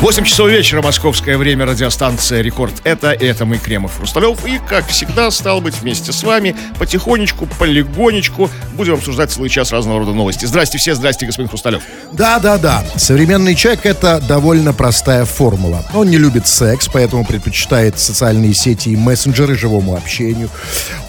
[0.00, 2.72] 8 часов вечера, московское время, радиостанция «Рекорд».
[2.84, 4.46] Это, это мы, Кремов Хрусталев.
[4.46, 9.98] И, как всегда, стал быть вместе с вами потихонечку, полигонечку будем обсуждать целый час разного
[9.98, 10.46] рода новости.
[10.46, 11.82] Здрасте все, здрасте, господин Хрусталев.
[12.12, 12.82] Да, да, да.
[12.96, 15.84] Современный человек— это довольно простая формула.
[15.92, 20.48] Он не любит секс, поэтому предпочитает социальные сети и мессенджеры живому общению.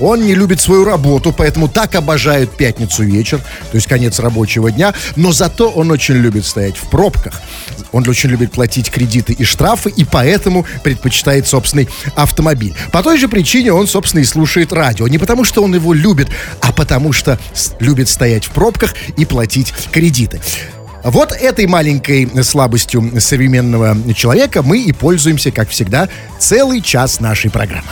[0.02, 4.94] Он не любит свою работу, поэтому так обожает пятницу вечер, то есть конец рабочего дня.
[5.16, 7.40] Но зато он очень любит стоять в пробках.
[7.94, 12.74] Он очень любит платить кредиты и штрафы, и поэтому предпочитает собственный автомобиль.
[12.92, 15.08] По той же причине он, собственно, и слушает радио.
[15.08, 16.30] Не потому, что он его любит,
[16.62, 17.40] а потому что
[17.80, 20.42] любит стоять в пробках и платить кредиты.
[21.04, 27.90] Вот этой маленькой слабостью современного человека мы и пользуемся, как всегда, целый час нашей программы.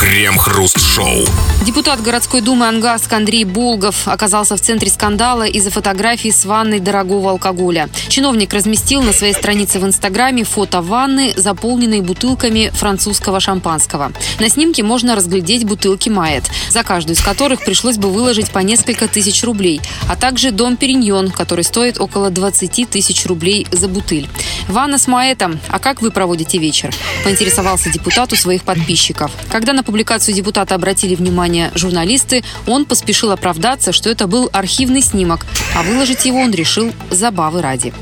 [0.00, 1.24] Крем-хруст-шоу.
[1.64, 7.30] Депутат городской думы Ангаск Андрей Булгов оказался в центре скандала из-за фотографий с ванной дорогого
[7.30, 7.88] алкоголя.
[8.08, 14.12] Чиновник разместил на своей странице в Инстаграме фото ванны, заполненной бутылками французского шампанского.
[14.38, 19.08] На снимке можно разглядеть бутылки Майет, за каждую из которых пришлось бы выложить по несколько
[19.08, 24.28] тысяч рублей, а также дом Периньон, который стоит около 20 тысяч рублей за бутыль.
[24.68, 25.60] Ванна с Маэтом.
[25.68, 26.94] А как вы проводите вечер?
[27.24, 29.30] Поинтересовался депутат у своих подписчиков.
[29.50, 35.46] Когда на публикацию депутата обратили внимание журналисты, он поспешил оправдаться, что это был архивный снимок,
[35.74, 37.92] а выложить его он решил забавы ради.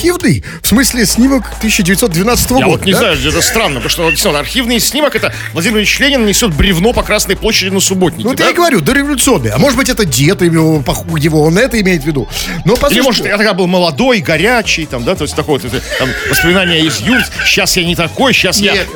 [0.00, 0.42] Архивный?
[0.62, 2.60] В смысле снимок 1912 года?
[2.60, 2.98] Я вот не да?
[3.00, 7.02] знаю, это странно, потому что действительно, архивный снимок это Владимир Ильич Ленин несет бревно по
[7.02, 8.24] Красной площади на субботнике.
[8.24, 8.46] Ну, вот да?
[8.46, 9.50] я и говорю, дореволюционный.
[9.50, 10.82] А может быть, это дед его,
[11.18, 12.26] его он это имеет в виду.
[12.64, 16.08] Но Или послушайте, может, я тогда был молодой, горячий, там, да, то есть такое там,
[16.30, 17.32] воспоминания из юность.
[17.44, 18.88] Сейчас я не такой, сейчас я Нет.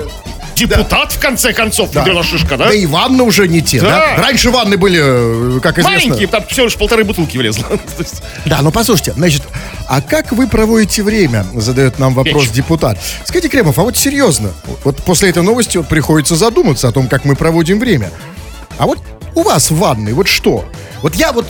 [0.54, 2.04] Депутат, в конце концов, да.
[2.22, 2.68] Шишка, да?
[2.68, 4.14] Да и ванны уже не те, да?
[4.16, 4.22] Да.
[4.22, 6.08] Раньше ванны были, э, как известно...
[6.08, 7.64] Маленькие, там всего лишь полторы бутылки влезло.
[8.46, 9.42] Да, ну послушайте, значит,
[9.88, 11.46] а как вы проводите время?
[11.54, 12.52] Задает нам вопрос Печь.
[12.52, 12.98] депутат.
[13.24, 14.50] Скажите, Кремов, а вот серьезно,
[14.84, 18.10] вот после этой новости вот приходится задуматься о том, как мы проводим время.
[18.78, 18.98] А вот
[19.34, 20.64] у вас в ванной, вот что?
[21.02, 21.46] Вот я вот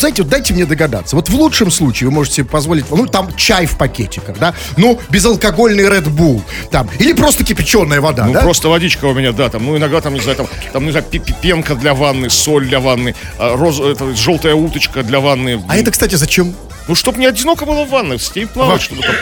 [0.00, 1.16] знаете, вот дайте мне догадаться.
[1.16, 4.54] Вот в лучшем случае вы можете позволить, ну, там чай в пакетиках, да?
[4.76, 6.88] Ну, безалкогольный Red Bull, там.
[6.98, 8.40] Или просто кипяченая вода, Ну, да?
[8.42, 11.04] просто водичка у меня, да, там, ну, иногда там, не знаю, там, там, не знаю,
[11.42, 15.62] пенка для ванны, соль для ванны, а, роз, это, желтая уточка для ванны.
[15.68, 16.54] А это, кстати, зачем?
[16.88, 18.84] Ну, чтоб не одиноко было в ванной, с ней плавать, Ага.
[18.84, 19.14] чтобы там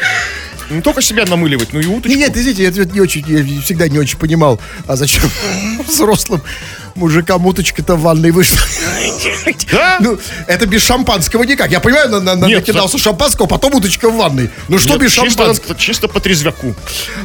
[0.70, 2.08] не только себя намыливать, но и уточку.
[2.08, 5.30] Не, нет, извините, я не очень, я всегда не очень понимал, а зачем
[5.86, 6.40] взрослым
[6.94, 8.58] мужикам уточка-то в ванной вышла.
[9.70, 9.98] Да?
[10.00, 11.70] Ну, это без шампанского никак.
[11.70, 14.50] Я понимаю, на, на- Нет, накидался шампанского, потом уточка в ванной.
[14.68, 15.74] Ну что Нет, без чисто, шампанского?
[15.76, 16.74] чисто по трезвяку.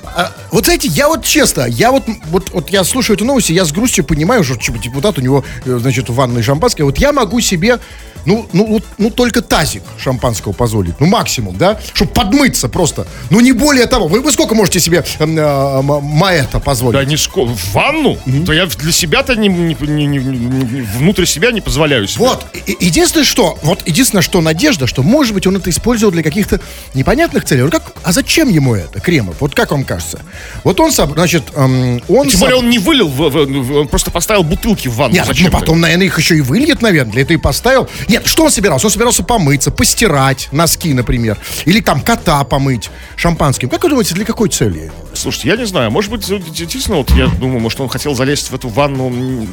[0.03, 3.53] А, вот знаете, я вот честно, я вот, вот, вот я слушаю эту новость, и
[3.53, 6.83] я с грустью понимаю, что типа, депутат у него, э, значит, в ванной шампанское.
[6.83, 7.79] Вот я могу себе,
[8.25, 10.99] ну, ну, вот, ну, только тазик шампанского позволить.
[10.99, 11.79] Ну, максимум, да?
[11.93, 13.07] Чтобы подмыться просто.
[13.29, 14.07] Ну, не более того.
[14.07, 16.99] Вы, вы сколько можете себе э, э, маэта позволить?
[16.99, 17.45] Да не ско...
[17.45, 18.17] В ванну?
[18.45, 22.25] То я для себя-то не, не- не- не- не- внутрь себя не позволяю себе.
[22.25, 22.45] Вот,
[22.79, 26.59] единственное, что, вот единственное, что надежда, что, может быть, он это использовал для каких-то
[26.93, 27.63] непонятных целей.
[27.63, 29.37] Вот как, а зачем ему это, Кремов?
[29.39, 30.19] Вот как вам кажется?
[30.63, 32.27] Вот он, сам, значит, эм, он...
[32.27, 35.13] Тем сам- более он не вылил, в- в- в- он просто поставил бутылки в ванну.
[35.13, 35.57] Нет, ну Зачем-то.
[35.59, 37.87] потом, наверное, их еще и выльет, наверное, для этого и поставил.
[38.07, 38.87] Нет, что он собирался?
[38.87, 41.37] Он собирался помыться, постирать носки, например.
[41.65, 43.69] Или там кота помыть шампанским.
[43.69, 44.91] Как вы думаете, для какой цели?
[45.13, 48.55] Слушайте, я не знаю, может быть, действительно, вот я думаю, может, он хотел залезть в
[48.55, 49.09] эту ванну,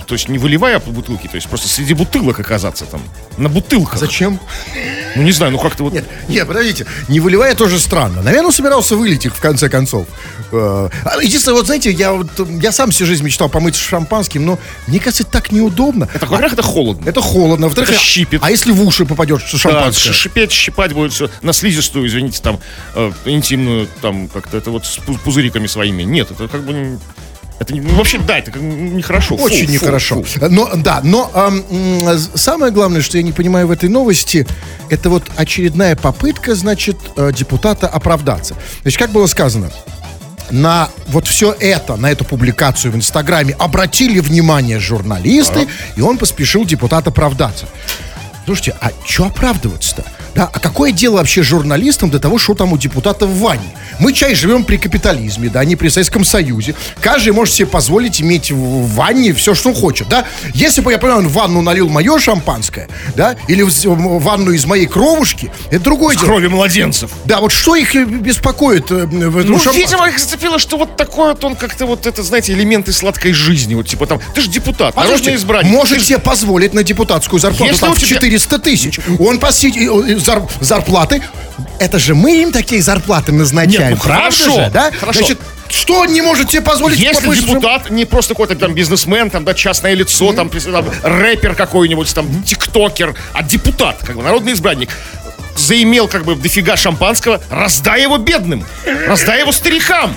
[0.07, 3.01] то есть не выливая по бутылке, то есть просто среди бутылок оказаться там,
[3.37, 3.99] на бутылках.
[3.99, 4.39] Зачем?
[5.15, 5.93] Ну, не знаю, ну как-то вот...
[5.93, 8.23] Нет, нет, подождите, не выливая тоже странно.
[8.23, 10.07] Наверное, он собирался вылить их в конце концов.
[10.53, 12.29] Э, а Единственное, вот знаете, я, вот,
[12.63, 16.09] я сам всю жизнь мечтал помыть шампанским, но мне кажется, так неудобно.
[16.13, 17.09] Это, во-первых, это холодно.
[17.09, 17.67] Это холодно.
[17.67, 18.41] Во-вторых, Это а- щипет.
[18.45, 20.13] А если в уши попадет Да, шампанское?
[20.13, 22.61] шипеть, щипать будет все на слизистую, извините, там,
[22.95, 26.03] э, интимную, там, как-то это вот с пу- пузыриками своими.
[26.03, 26.99] Нет, это как бы...
[27.59, 29.37] Это не- ну, вообще, да, это как нехорошо.
[29.37, 30.23] Фу, Очень фу, нехорошо.
[30.23, 30.49] фу.
[30.51, 34.47] Но, да, но м, самое главное, что я не понимаю в этой новости,
[34.91, 38.55] это вот очередная попытка, значит, э, депутата оправдаться.
[38.83, 39.71] Значит, как было сказано,
[40.51, 45.67] на вот все это, на эту публикацию в Инстаграме обратили внимание журналисты,
[45.97, 47.67] и он поспешил депутат оправдаться.
[48.45, 50.05] Слушайте, а что оправдываться-то?
[50.37, 53.75] Да, а какое дело вообще журналистам до того, что там у депутата в ванне?
[53.99, 56.75] Мы, чай, живем при капитализме, да, не при Советском Союзе.
[57.01, 60.27] Каждый может себе позволить иметь в ванне все, что он хочет, да.
[60.55, 63.71] Если бы, я понимаю, он в ванну налил мое шампанское, да, или в,
[64.21, 66.27] ванну из моей кровушки, это другое дело.
[66.27, 67.11] Крови младенцев.
[67.25, 69.73] Да, вот что их э, беспокоит э, в этом Ну, шампанском?
[69.77, 73.75] видимо, их зацепило, что вот такой вот он как-то вот это, знаете, элементы сладкой жизни.
[73.75, 75.73] Вот типа там, ты же депутат, народный Послушайте, избранник.
[75.73, 79.01] может Ты ж- себе позволить на депутатскую зарплату Если там в тебя- 400 тысяч.
[79.19, 79.91] Он посидит,
[80.27, 81.23] зар- зарплаты.
[81.79, 84.91] Это же мы им такие зарплаты назначаем, Нет, ну хорошо, же, да?
[84.91, 85.19] хорошо.
[85.21, 85.39] Значит,
[85.69, 86.99] что не может себе позволить?
[86.99, 91.55] Если депутат не просто какой-то там бизнесмен, там, да, частное лицо, там, прис- там, рэпер
[91.55, 94.91] какой-нибудь, там, тиктокер, а депутат, как бы, народный избранник,
[95.57, 98.65] заимел как бы дофига шампанского, раздай его бедным,
[99.07, 100.15] раздай его старикам.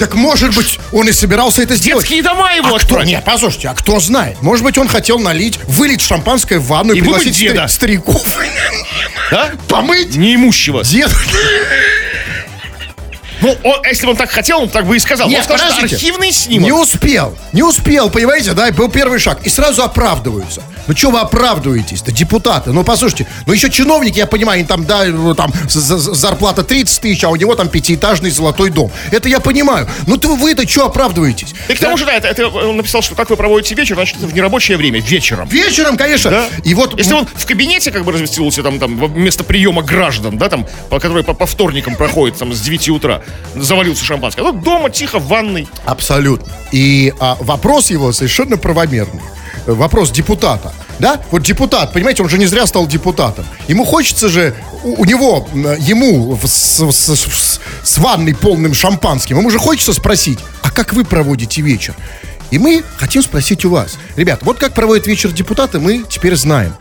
[0.00, 2.04] Так может быть, он и собирался это сделать.
[2.04, 3.02] Детские дома его А кто?
[3.02, 4.40] Нет, послушайте, а кто знает?
[4.40, 7.64] Может быть, он хотел налить, вылить шампанское в ванну и, И пригласить вымыть деда.
[7.64, 8.22] стари- стариков.
[9.30, 9.50] Да?
[9.68, 10.82] Помыть Неимущего.
[10.82, 11.10] дед.
[13.42, 15.28] Ну, он, если бы он так хотел, он так бы и сказал.
[15.28, 15.96] Нет, он сказал, что подождите.
[15.96, 16.64] архивный снимок.
[16.66, 17.36] Не успел.
[17.52, 19.40] Не успел, понимаете, да, был первый шаг.
[19.44, 20.62] И сразу оправдываются.
[20.90, 22.02] Ну что вы оправдываетесь?
[22.02, 22.72] Да депутаты.
[22.72, 26.64] Ну послушайте, ну еще чиновники, я понимаю, они там, да, ну, там за- за- зарплата
[26.64, 28.90] 30 тысяч, а у него там пятиэтажный золотой дом.
[29.12, 29.88] Это я понимаю.
[30.08, 31.54] Ну то вы-то что оправдываетесь?
[31.68, 34.16] И к тому же, да, это, это он написал, что как вы проводите вечер, значит,
[34.16, 35.46] это в нерабочее время, вечером.
[35.48, 36.28] Вечером, конечно.
[36.32, 36.46] Да?
[36.64, 40.48] И вот Если он в кабинете как бы разместился там, там вместо приема граждан, да,
[40.48, 43.22] там, по, который по, по вторникам проходит там с 9 утра,
[43.54, 44.42] завалился шампанское.
[44.42, 45.68] Ну, дома, тихо, в ванной.
[45.84, 46.52] Абсолютно.
[46.72, 49.20] И а, вопрос его совершенно правомерный.
[49.70, 50.72] Э, Вопрос депутата.
[50.98, 51.20] Да?
[51.30, 53.44] Вот депутат, понимаете, он же не зря стал депутатом.
[53.68, 59.50] Ему хочется же, у, у него, ему с, с- с- с ванной полным шампанским, ему
[59.50, 61.94] же хочется спросить, а как вы проводите вечер?
[62.50, 63.96] И мы хотим спросить у вас.
[64.16, 66.74] Ребят, вот как проводят вечер депутаты, мы теперь знаем.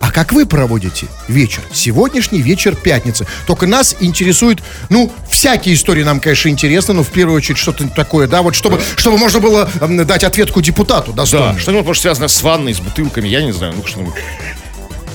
[0.00, 1.62] А как вы проводите вечер?
[1.72, 3.26] Сегодняшний вечер пятницы.
[3.46, 8.26] Только нас интересует, ну, всякие истории нам, конечно, интересны, но в первую очередь что-то такое,
[8.26, 11.54] да, вот чтобы, чтобы можно было дать ответку депутату достойно.
[11.54, 14.14] Да, что-нибудь, может, связано с ванной, с бутылками, я не знаю, ну, что-нибудь.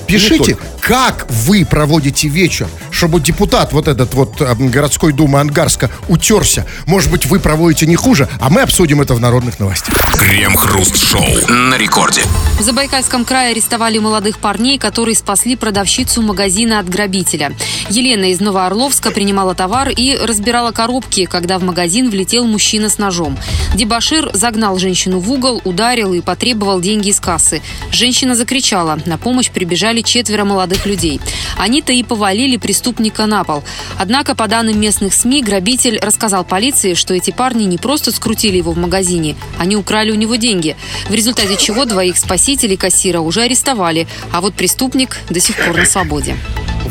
[0.06, 6.66] Пишите, как вы проводите вечер, чтобы депутат вот этот вот эм, городской думы Ангарска утерся.
[6.86, 9.94] Может быть, вы проводите не хуже, а мы обсудим это в народных новостях.
[10.16, 12.22] Крем-хруст-шоу на рекорде.
[12.58, 17.52] В Забайкальском крае арестовали молодых парней, которые спасли продавщицу магазина от грабителя.
[17.88, 23.38] Елена из Новоорловска принимала товар и разбирала коробки, когда в магазин влетел мужчина с ножом.
[23.74, 27.62] Дебашир загнал женщину в угол, ударил и потребовал деньги из кассы.
[27.90, 28.98] Женщина закричала.
[29.06, 31.20] На помощь прибежали четверо молодых людей.
[31.56, 33.62] Они-то и повалили преступника на пол.
[33.98, 38.72] Однако, по данным местных СМИ, грабитель рассказал полиции, что эти парни не просто скрутили его
[38.72, 40.76] в магазине, они украли у него деньги.
[41.08, 45.84] В результате чего двоих спасителей кассира уже арестовали, а вот преступник до сих пор на
[45.84, 46.36] свободе.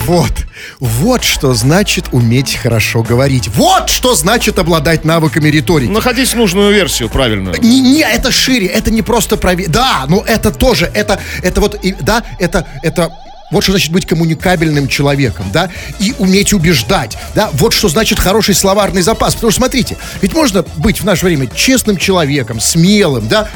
[0.05, 0.31] Вот.
[0.79, 3.47] Вот что значит уметь хорошо говорить.
[3.49, 5.89] Вот что значит обладать навыками риторики.
[5.89, 7.59] Находить нужную версию правильную.
[7.61, 9.67] Не, не, это шире, это не просто проверь.
[9.69, 13.11] Да, ну это тоже, это, это вот, и- да, это, это
[13.51, 15.69] вот что значит быть коммуникабельным человеком, да,
[15.99, 19.35] и уметь убеждать, да, вот что значит хороший словарный запас.
[19.35, 23.49] Потому что, смотрите, ведь можно быть в наше время честным человеком, смелым, да,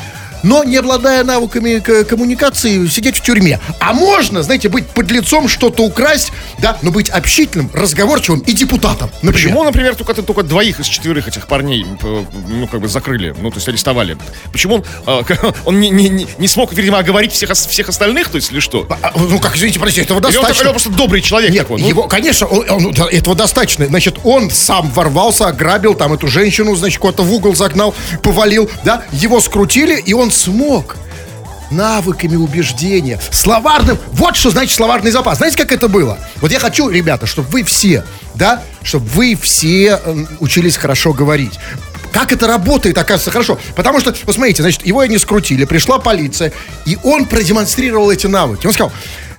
[0.46, 3.60] но не обладая навыками коммуникации, сидеть в тюрьме.
[3.80, 9.10] А можно, знаете, быть под лицом, что-то украсть, да, но быть общительным, разговорчивым и депутатом.
[9.22, 9.34] например.
[9.34, 11.86] Почему, например, только, только двоих из четверых этих парней,
[12.48, 14.18] ну, как бы закрыли, ну, то есть арестовали?
[14.52, 15.24] Почему он, а,
[15.66, 18.88] он не, не, не- смог, видимо, оговорить всех, всех остальных, то есть, или что?
[19.02, 20.62] А, Ну, как, извините, простите, этого Или он, достаточно.
[20.62, 21.82] или он просто добрый человек Нет, такой?
[21.82, 21.88] ну?
[21.88, 23.88] его, конечно, он- он- да, этого достаточно.
[23.88, 29.04] Значит, он сам ворвался, ограбил там эту женщину, значит, куда-то в угол загнал, повалил, да,
[29.12, 30.98] его скрутили, и он смог
[31.72, 35.38] навыками убеждения, словарным, вот что значит словарный запас.
[35.38, 36.18] Знаете, как это было?
[36.38, 38.04] Вот я хочу, ребята, чтобы вы все,
[38.36, 41.54] да, чтобы вы все эм, учились хорошо говорить.
[42.12, 43.60] Как это работает, оказывается, хорошо.
[43.76, 46.54] Потому что, вот смотрите, значит, его не скрутили, пришла полиция,
[46.86, 48.68] и он продемонстрировал эти навыки.
[48.68, 48.94] Он сказал,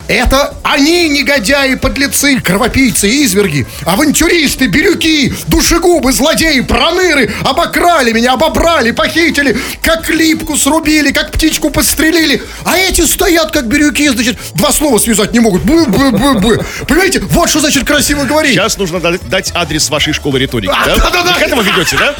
[0.08, 9.56] это они, негодяи, подлецы, кровопийцы, изверги, авантюристы, бирюки, душегубы, злодеи, проныры, обокрали меня, обобрали, похитили,
[9.82, 12.42] как липку срубили, как птичку подстрелили.
[12.64, 15.62] А эти стоят, как бирюки, значит, два слова связать не могут.
[15.62, 16.64] Бы-бы-бы-бы.
[16.86, 18.52] Понимаете, вот что значит красиво говорить.
[18.52, 20.96] Сейчас нужно дать, адрес вашей школы риторики, А, да?
[20.96, 21.34] да-да-да.
[21.34, 22.14] К этому ведете, да?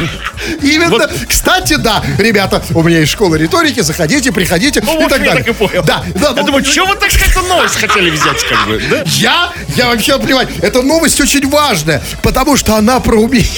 [0.62, 0.90] Именно.
[0.90, 1.10] Вот.
[1.28, 5.26] Кстати, да, ребята, у меня есть школа риторики, заходите, приходите Ну, и вот так я
[5.26, 5.44] далее.
[5.44, 5.82] так и понял.
[5.84, 6.28] Да, да.
[6.28, 9.02] Я ну, думаю, что вы так эту новость хотели взять, как бы, да?
[9.06, 9.52] Я?
[9.76, 10.48] Я вообще плевать.
[10.60, 13.48] Эта новость очень важная, потому что она про умение.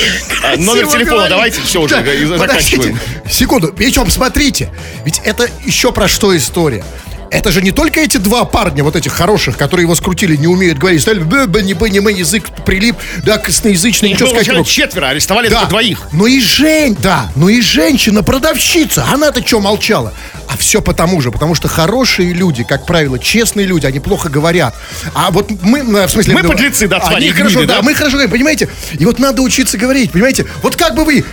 [0.43, 1.31] А, номер телефона говорить.
[1.31, 2.99] давайте, всё уже, Да, заканчиваем.
[3.31, 3.73] Секунду.
[3.77, 4.71] Причем, смотрите,
[5.05, 6.85] ведь это еще про что история.
[7.35, 10.79] Это же не только эти два парня, вот этих хороших, которые его скрутили, не умеют
[10.79, 14.67] говорить, стали бы бы не бы не мы язык прилип, да, косноязычный, ничего сказать мог.
[14.69, 15.99] четверо, арестовали только двоих.
[16.13, 20.15] Ну и Жень, да, ну и женщина-продавщица, она-то что молчала?
[20.49, 24.77] А все потому же, потому что хорошие люди, как правило, честные люди, они плохо говорят.
[25.13, 26.35] А вот мы, ну, в смысле...
[26.35, 27.83] Мы ну, подлецы, да, Они хорошо, да, да?
[27.83, 28.69] мы хорошо говорим, понимаете?
[28.97, 30.47] И вот надо учиться говорить, понимаете?
[30.63, 31.25] Вот как бы вы?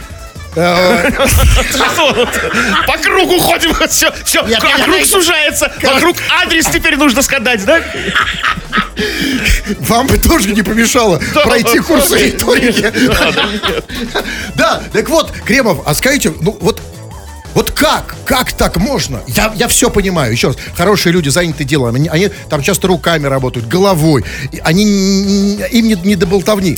[2.88, 7.82] По кругу ходим, все, все, круг сужается, вокруг адрес теперь нужно сказать, да?
[9.80, 12.92] Вам бы тоже не помешало пройти курс да, риторики.
[14.56, 16.82] Да, так вот, Кремов, а скажите, ну вот
[17.54, 18.16] вот как?
[18.26, 19.22] Как так можно?
[19.28, 20.32] Я, я все понимаю.
[20.32, 21.96] Еще раз, хорошие люди заняты делом.
[21.96, 24.24] Они, они там часто руками работают, головой.
[24.64, 24.84] Они,
[25.56, 26.78] им не, не до болтовни.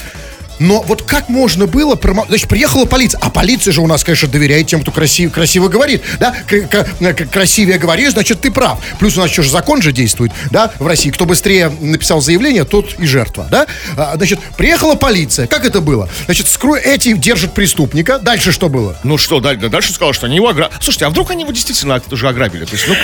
[0.60, 1.96] Но вот как можно было...
[1.96, 3.20] промо- Значит, приехала полиция.
[3.22, 6.02] А полиция же у нас, конечно, доверяет тем, кто красив, красиво говорит.
[6.20, 6.34] Да?
[6.48, 8.80] К- к- к- красивее говоришь, значит, ты прав.
[9.00, 11.10] Плюс у нас что же закон же действует, да, в России.
[11.10, 13.68] Кто быстрее написал заявление, тот и жертва, да?
[13.98, 15.48] А, значит, приехала полиция.
[15.48, 16.08] Как это было?
[16.26, 16.76] Значит, скру...
[16.76, 18.20] эти держат преступника.
[18.20, 18.98] Дальше что было?
[19.04, 20.78] Ну что, дальше, дальше сказал, что они его ограбили.
[20.82, 22.66] Слушайте, а вдруг они его действительно тоже ограбили?
[22.66, 22.96] То есть, ну,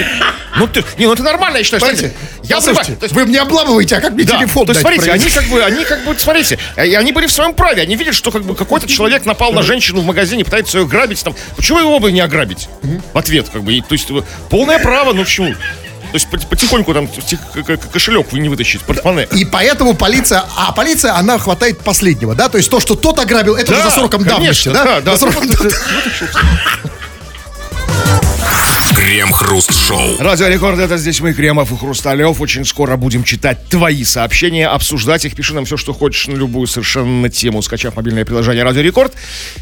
[0.57, 1.81] ну, ты, не, ну это нормально, я считаю.
[1.81, 2.13] Смотрите,
[2.43, 2.85] я врубаю.
[2.97, 5.27] То есть, вы мне обламываете, а как мне да, телефон то есть, смотрите, провести?
[5.27, 8.15] они как бы, они как бы, смотрите, э, они были в своем праве, они видят,
[8.15, 11.79] что как бы какой-то человек напал на женщину в магазине, пытается ее грабить, там, почему
[11.79, 12.67] его бы не ограбить?
[13.13, 15.53] В ответ, как бы, и, то есть, э, полное право, ну почему?
[15.53, 17.07] То есть пот- потихоньку там
[17.93, 19.27] кошелек вы не вытащите, портмоне.
[19.35, 22.49] И поэтому полиция, а полиция, она хватает последнего, да?
[22.49, 24.85] То есть то, что тот ограбил, это уже за сроком давности, конечно, да?
[24.85, 25.11] да, да.
[25.15, 25.79] За сроком давности.
[29.09, 30.17] Крем-хруст-шоу.
[30.19, 32.39] Радио Рекорд, это здесь мы, Кремов и Хрусталев.
[32.39, 35.33] Очень скоро будем читать твои сообщения, обсуждать их.
[35.33, 39.15] Пиши нам все, что хочешь на любую совершенно тему, скачав мобильное приложение Радио Рекорд.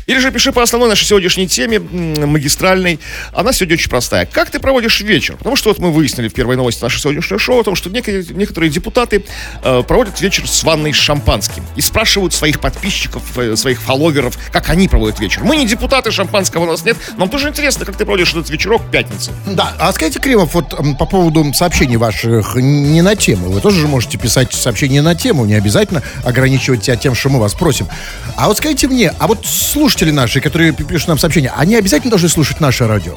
[0.06, 3.00] Или же пиши по основной нашей сегодняшней теме, магистральной.
[3.32, 4.25] Она сегодня очень простая.
[4.25, 5.38] Как ты проводишь вечер?
[5.38, 8.25] Потому что вот мы выяснили в первой новости нашего сегодняшнего шоу о том, что некие-
[8.34, 9.24] некоторые депутаты
[9.63, 11.63] э, проводят вечер с ванной с шампанским.
[11.77, 15.46] И спрашивают своих подписчиков, э, своих фолловеров, как они проводят вечер.
[15.46, 16.98] Мы не депутаты, шампанского у нас нет.
[17.16, 19.32] Нам тоже интересно, как ты проводишь этот вечерок пятницу.
[19.46, 23.50] Да, а скажите, Кремов, вот по поводу сообщений ваших не на тему.
[23.50, 27.39] Вы тоже же можете писать сообщения на тему, не обязательно ограничивать себя тем, что мы
[27.39, 27.88] вас просим.
[28.36, 32.10] А вот скажите мне, а вот слушатели наши, которые пи- пишут нам сообщения, они обязательно
[32.12, 33.13] должны слушать наше радио?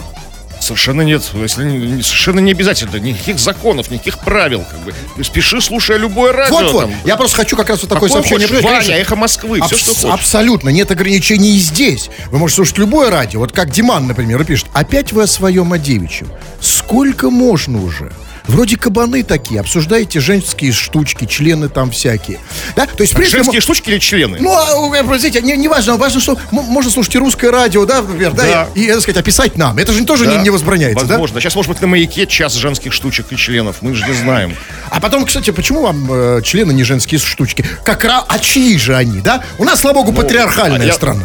[0.71, 1.23] Совершенно нет.
[1.35, 2.95] Если не- совершенно не обязательно.
[2.97, 4.65] Никаких законов, никаких правил.
[4.71, 5.25] Как бы.
[5.25, 6.55] Спеши, слушая любое радио.
[6.59, 6.95] Вот-вот, там.
[7.05, 8.47] я просто хочу как раз вот такое Какое сообщение.
[8.63, 8.87] хочешь.
[8.87, 10.11] Ваня, эхо Москвы, все, Абс- что хочешь.
[10.15, 12.09] Абсолютно, нет ограничений и здесь.
[12.31, 13.41] Вы можете слушать любое радио.
[13.41, 14.67] Вот как Диман, например, пишет.
[14.73, 16.29] Опять вы о своем о девичьем.
[16.61, 18.13] Сколько можно уже?
[18.47, 22.39] Вроде кабаны такие, обсуждаете женские штучки, члены там всякие.
[22.77, 22.87] Да?
[22.87, 24.39] То есть, в принципе, Женские штучки или члены?
[24.41, 28.03] ну, а, э, простите, не, не важно, важно, что можно слушать и русское радио, да,
[28.03, 28.69] например, да, Да.
[28.75, 29.79] и, и, так сказать, описать нам.
[29.79, 31.15] Это же тоже Да, не, не возбраняется, да?
[31.15, 31.41] Возможно.
[31.41, 33.77] Сейчас, может быть, на маяке час женских штучек и членов.
[33.83, 34.57] Мы же не знаем.
[34.91, 37.65] А потом, кстати, почему вам э, члены не женские штучки?
[37.85, 39.43] Как раз, а чьи же они, да?
[39.59, 41.23] У нас, слава богу, патриархальная а я- страна.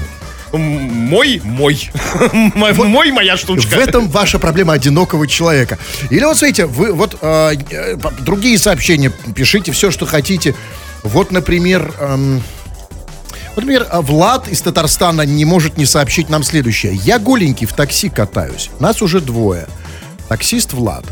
[0.52, 1.90] Мой, мой.
[2.56, 3.76] Мой, мой, моя штучка.
[3.76, 5.78] В этом ваша проблема одинокого человека.
[6.10, 10.56] Или вот смотрите, вы вот э, э, другие сообщения пишите все, что хотите.
[11.04, 12.42] Вот, например, эм,
[13.56, 16.94] вот, например, э, Влад из Татарстана не может не сообщить нам следующее.
[16.94, 18.70] Я голенький в такси катаюсь.
[18.80, 19.68] Нас уже двое.
[20.28, 21.06] Таксист Влад.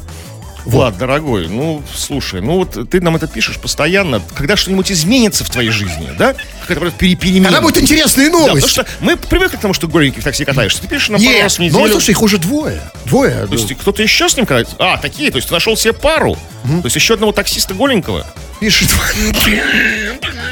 [0.66, 4.22] Влад, дорогой, ну, слушай, ну вот ты нам это пишешь постоянно.
[4.34, 6.36] Когда что-нибудь изменится в твоей жизни, да?
[6.66, 7.48] Какая-то пере- перемена.
[7.50, 8.70] Когда будут интересные Да, потому новости?
[8.70, 10.82] что мы привыкли к тому, что голенький в такси катаешься.
[10.82, 11.92] Ты пишешь нам пару раз в ну неделю.
[11.92, 12.82] слушай, их уже двое.
[13.06, 13.46] Двое.
[13.46, 14.76] То есть кто-то еще с ним катается?
[14.80, 16.36] А, такие, то есть ты нашел себе пару.
[16.36, 18.26] То есть еще одного таксиста голенького.
[18.62, 18.88] Пишет.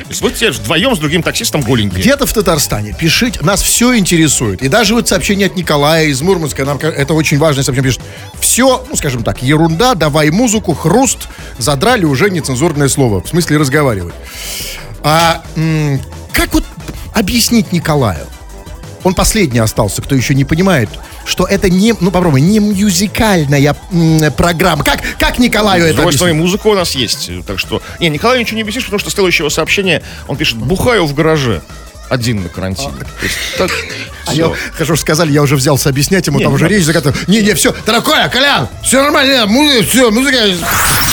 [0.04, 2.02] То есть вы вдвоем с другим таксистом голенькие.
[2.02, 2.96] Где-то в Татарстане.
[2.98, 4.62] Пишите, нас все интересует.
[4.62, 8.04] И даже вот сообщение от Николая из Мурманска, нам это очень важное сообщение, пишет.
[8.40, 11.28] Все, ну, скажем так, ерунда, давай музыку, хруст,
[11.58, 13.22] задрали уже нецензурное слово.
[13.22, 14.16] В смысле разговаривать.
[15.04, 15.44] А
[16.34, 16.64] как вот
[17.14, 18.28] объяснить Николаю?
[19.04, 20.90] Он последний остался, кто еще не понимает,
[21.26, 24.84] что это не, ну попробуй, не мюзикальная м, программа.
[24.84, 26.18] Как, как Николаю С это другой объяснить?
[26.20, 27.30] стороны, музыка у нас есть.
[27.46, 27.82] Так что...
[28.00, 31.62] Не, Николаю ничего не объяснишь, потому что следующего сообщения он пишет «Бухаю в гараже».
[32.12, 32.92] Один на карантине.
[32.92, 33.72] То есть, так,
[34.28, 36.84] А я, хорошо, что сказали, я уже взялся объяснять ему, Не, там не уже речь
[36.84, 37.16] закатывал.
[37.28, 40.38] Не-не, все, дорогой, Колян, все нормально, музыка, все, музыка.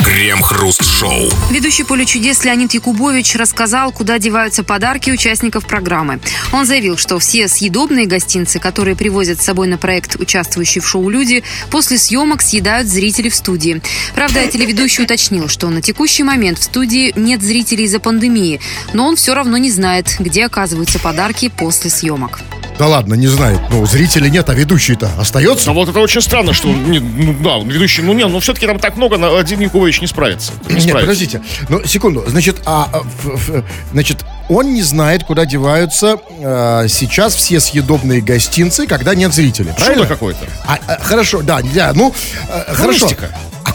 [0.04, 1.30] Крем-хруст-шоу.
[1.50, 6.20] Ведущий «Поле чудес» Леонид Якубович рассказал, куда деваются подарки участников программы.
[6.52, 11.08] Он заявил, что все съедобные гостинцы, которые привозят с собой на проект участвующие в шоу
[11.08, 13.82] люди, после съемок съедают зрители в студии.
[14.14, 18.60] Правда, телеведущий уточнил, что на текущий момент в студии нет зрителей из-за пандемии,
[18.92, 22.40] но он все равно не знает, где оказываются подарки после съемок.
[22.78, 23.59] Да ладно, не знает.
[23.71, 25.66] Ну, зрителей нет, а ведущий-то остается?
[25.66, 28.78] Да вот это очень странно, что не, ну, да, ведущий, ну не, ну все-таки там
[28.78, 30.52] так много, на- один Якубович не справится.
[30.68, 31.00] Не Нет, справится.
[31.07, 31.42] подождите.
[31.68, 32.23] Ну, секунду.
[32.28, 38.21] Значит, а, а, ф- ф- значит, он не знает, куда деваются а, сейчас все съедобные
[38.21, 39.73] гостинцы, когда нет зрителей.
[39.76, 40.04] Правильно?
[40.04, 40.47] Чудо какое-то.
[40.64, 42.14] А, а, хорошо, да, да, ну,
[42.49, 43.09] а, хорошо.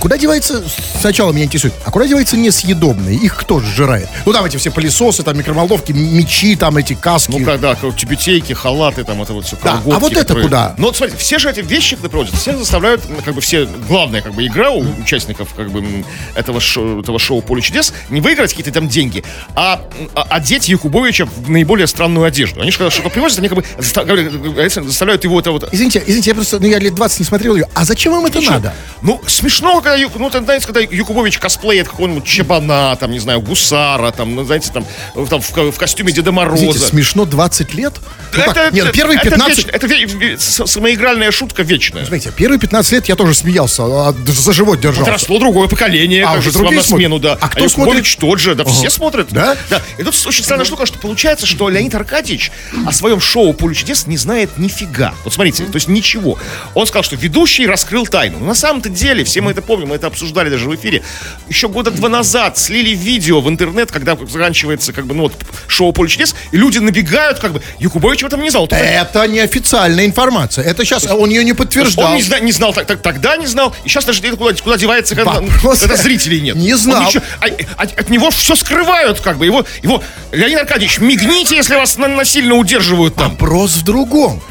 [0.03, 0.62] Куда девается,
[1.00, 3.15] сначала меня интересует, а куда деваются несъедобные?
[3.15, 4.10] Их кто сжирает?
[4.25, 7.31] Ну, там эти все пылесосы, там микроволновки, мечи, там эти каски.
[7.31, 10.75] Ну, когда тюбетейки, халаты, там это вот все, Да, а вот это куда?
[10.77, 14.22] Ну, вот смотрите, все же эти вещи, которые проводят, все заставляют, как бы все, главная
[14.22, 16.03] как бы игра у участников как бы
[16.36, 19.24] этого, шоу, этого шоу «Поле чудес» не выиграть какие-то там деньги,
[19.55, 22.60] а, а одеть Якубовича в наиболее странную одежду.
[22.60, 26.36] Они же когда что-то привозят, они как бы заставляют его это вот Извините, извините, я
[26.36, 27.69] просто, ну, я лет 20 не смотрел ее.
[27.74, 28.55] А зачем вам это Ничего.
[28.55, 28.74] надо?
[29.01, 33.41] Ну, смешно, когда, Ю- ну, там, знаете, когда Юкубович косплеит какого-нибудь чебана, там, не знаю,
[33.41, 34.85] гусара, там, ну, знаете, там,
[35.15, 36.63] в- там в, в костюме Деда Мороза.
[36.65, 37.93] Извините, смешно 20 лет?
[38.35, 38.73] Ну как?
[38.73, 39.57] Нет, первые это 15...
[39.57, 42.03] вечно- Это, с- самоигральная шутка вечная.
[42.05, 45.03] Смотрите, первые 15 лет я тоже смеялся, а, даже за живот держался.
[45.12, 47.38] Подросло другое поколение, А, уже другие на смену, да.
[47.39, 49.27] А кто Якубович тот же, да, все смотрят.
[49.31, 49.55] Да?
[49.69, 49.81] Да.
[49.97, 52.51] И тут очень странная штука, что получается, что Леонид Аркадьевич
[52.85, 55.13] о своем шоу «Поле чудес» не знает нифига.
[55.23, 56.38] Вот смотрите, то есть ничего.
[56.73, 58.39] Он сказал, что ведущий раскрыл тайну.
[58.39, 61.03] Но на самом-то деле, все мы это помним, мы это обсуждали даже в эфире,
[61.49, 65.33] еще года два назад слили видео в интернет, когда заканчивается, как бы, ну вот,
[65.67, 68.67] шоу «Поле чудес», и люди набегают, как бы, Якубович в этом не знал.
[68.67, 70.63] Тут Это неофициальная информация.
[70.65, 72.05] Это сейчас он ее не подтверждал.
[72.11, 74.77] Он не, зна- не знал, так- так- тогда не знал, и сейчас даже куда, куда
[74.77, 76.55] девается, когда, Вопрос- когда зрителей нет.
[76.63, 77.03] Не знал.
[77.07, 77.47] ничего- а-
[77.77, 79.45] а- от него все скрывают, как бы.
[79.45, 83.31] Его, его, Леонид Аркадьевич, мигните, если вас на- насильно удерживают там.
[83.31, 84.41] Вопрос в другом.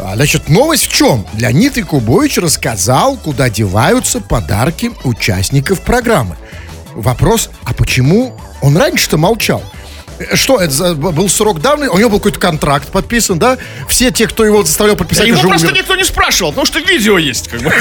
[0.00, 1.26] А, Значит, новость в чем?
[1.34, 6.36] Леонид Якубович рассказал, куда деваются подарки участников программы.
[6.94, 9.62] Вопрос, а почему он раньше-то молчал?
[10.34, 11.88] Что, это за- был срок давный?
[11.88, 13.58] У него был какой-то контракт подписан, да?
[13.88, 15.78] Все те, кто его заставлял подписать, его уже просто умер.
[15.78, 17.48] никто не спрашивал, потому что видео есть.
[17.48, 17.72] Как бы.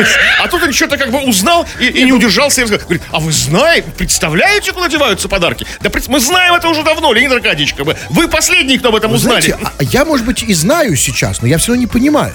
[0.42, 2.62] А тут он что-то как бы узнал и, и не удержался.
[2.62, 5.66] И сказал, говорит, а вы знаете, представляете, куда деваются подарки?
[5.82, 7.74] Да мы знаем это уже давно, Леонид Аркадьевич.
[7.74, 7.96] Как бы.
[8.10, 9.42] Вы последний, кто об этом узнали.
[9.42, 9.58] Знаете,
[9.92, 12.34] я, может быть, и знаю сейчас, но я все равно не понимаю.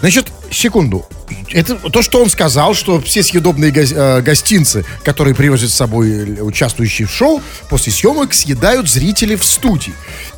[0.00, 1.06] Значит, секунду.
[1.50, 6.42] Это то, что он сказал, что все съедобные э, гостинцы, которые привозят с собой э,
[6.42, 9.92] участвующие в шоу, после съемок съедают зрители в студии.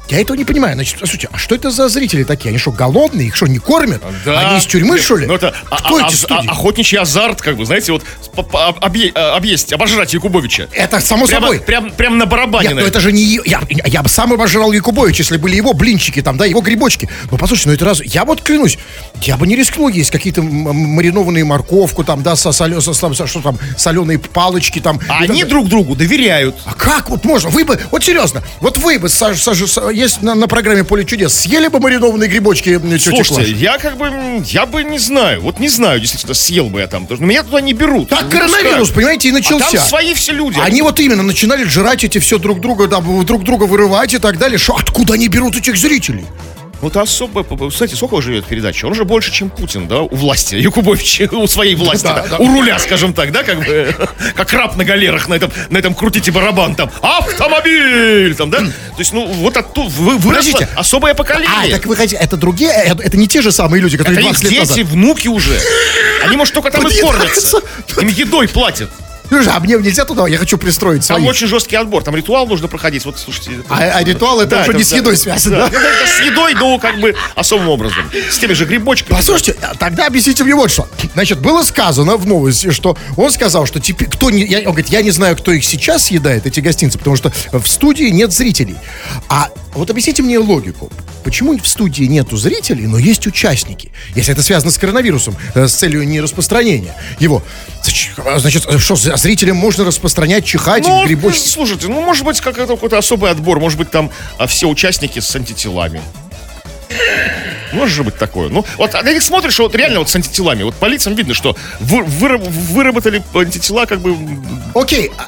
[0.09, 0.75] Я этого не понимаю.
[0.75, 2.51] Значит, слушайте, а что это за зрители такие?
[2.51, 3.29] Они что, голодные?
[3.29, 4.03] Их что, не кормят?
[4.27, 5.27] Они из тюрьмы, что ли?
[5.27, 6.49] Ну, это Кто а- эти а- студии?
[6.49, 8.03] а- охотничий азарт, как бы, знаете, вот
[8.35, 10.67] по- а, объесть, обожрать Якубовича.
[10.73, 11.61] это само Прямо, собой.
[11.61, 12.69] прям, прям на барабане.
[12.71, 13.41] Нет, ну это же не...
[13.47, 17.09] Я, я бы сам обожрал Якубович, если были его блинчики там, да, его грибочки.
[17.31, 18.03] Но послушайте, ну это раз...
[18.05, 18.79] Я вот клянусь,
[19.23, 20.43] я бы не рискнул есть какие-то
[20.83, 24.99] м- м- маринованные морковку там, да, со, солё- со- со- что там, соленые палочки там.
[25.05, 25.45] А так они далее.
[25.47, 26.57] друг другу доверяют.
[26.65, 27.51] А как вот можно?
[27.51, 31.05] Вы бы, вот серьезно, вот вы бы, Саш, Саш, Са- есть на, на программе «Поле
[31.05, 33.51] чудес», съели бы маринованные грибочки Слушайте, Клаши?
[33.53, 34.11] я как бы,
[34.47, 37.43] я бы не знаю, вот не знаю, действительно, съел бы я там, потому что меня
[37.43, 38.09] туда не берут.
[38.09, 38.95] Так Не коронавирус, пускают.
[38.95, 39.71] понимаете, и А начался.
[39.79, 40.59] там свои все люди.
[40.63, 44.39] Они вот именно начинали жрать эти все друг друга, да, друг друга вырывать и так
[44.39, 44.59] далее.
[44.59, 46.25] Шо, откуда они берут этих зрителей?
[46.83, 48.87] Ну, это особо, кстати, сколько живет передача?
[48.87, 52.47] Он же больше, чем Путин, да, у власти, Якубович, у своей власти, Да, да, у
[52.53, 53.95] руля, скажем так, да, как бы,
[54.37, 58.99] как раб на галерах на этом, на этом крутите барабан, там, автомобиль, там, да, то
[58.99, 60.69] есть, ну, вот оттуда вы- выросло Подождите.
[60.77, 61.51] особое поколение.
[61.57, 64.29] А, так вы хотите, это другие, это, это не те же самые люди, которые Это
[64.31, 64.77] их 20 лет назад.
[64.77, 65.59] дети, внуки уже.
[66.25, 67.61] Они, может, только там и Подъедаются.
[67.61, 68.01] кормятся.
[68.01, 68.91] Им едой платят.
[69.35, 71.31] А мне нельзя туда, я хочу пристроить Там своих.
[71.31, 73.05] очень жесткий отбор, там ритуал нужно проходить.
[73.05, 73.53] Вот, слушайте.
[73.69, 75.69] А, а ритуал это Да, уже это- не с едой связано, да.
[75.69, 75.79] да?
[75.79, 78.11] Это, с едой, но как бы особым образом.
[78.31, 79.17] С теми же грибочками.
[79.17, 80.89] Послушайте, а тогда объясните мне вот что.
[81.15, 84.89] Значит, было сказано в новости, что он сказал, что теперь кто не, я, он говорит,
[84.89, 88.77] я не знаю, кто их сейчас съедает, эти гостинцы, потому что в студии нет зрителей.
[89.29, 90.91] А вот объясните мне логику.
[91.23, 93.91] Почему в студии нету зрителей, но есть участники?
[94.15, 97.43] Если это связано с коронавирусом, э, с целью не распространения его.
[97.85, 101.49] Зач- Значит, э, что, зрителям можно распространять, чихать, Ну, грибочки?
[101.49, 103.61] слушайте, ну, может быть, как это какой-то особый отбор.
[103.61, 106.03] Может быть, там а, все участники с антителами.
[107.73, 108.51] Может же быть такое.
[108.51, 110.63] Ну, вот а на них смотришь, вот реально вот с антителами.
[110.63, 114.15] Вот по лицам видно, что вы- выраб- выработали антитела как бы...
[114.75, 115.25] Окей, а, э,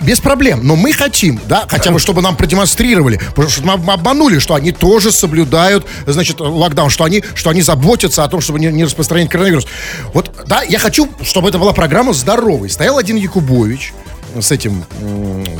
[0.00, 3.90] без проблем, но мы хотим, да, хотя бы, чтобы нам продемонстрировали, потому что мы об-
[3.90, 8.60] обманули, что они тоже соблюдают, значит, локдаун, что они, что они заботятся о том, чтобы
[8.60, 9.66] не, не распространять коронавирус.
[10.14, 12.70] Вот, да, я хочу, чтобы это была программа здоровой.
[12.70, 13.92] Стоял один Якубович
[14.38, 14.84] с этим...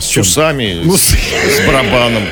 [0.00, 2.22] С С усами, Ну, с, с- с барабаном.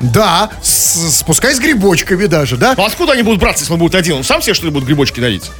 [0.00, 2.74] Да, с, с- пускай с грибочками даже, да?
[2.76, 4.16] Ну, откуда они будут браться, если он будет один?
[4.16, 5.50] Он сам себе, что ли, будет грибочки дарить?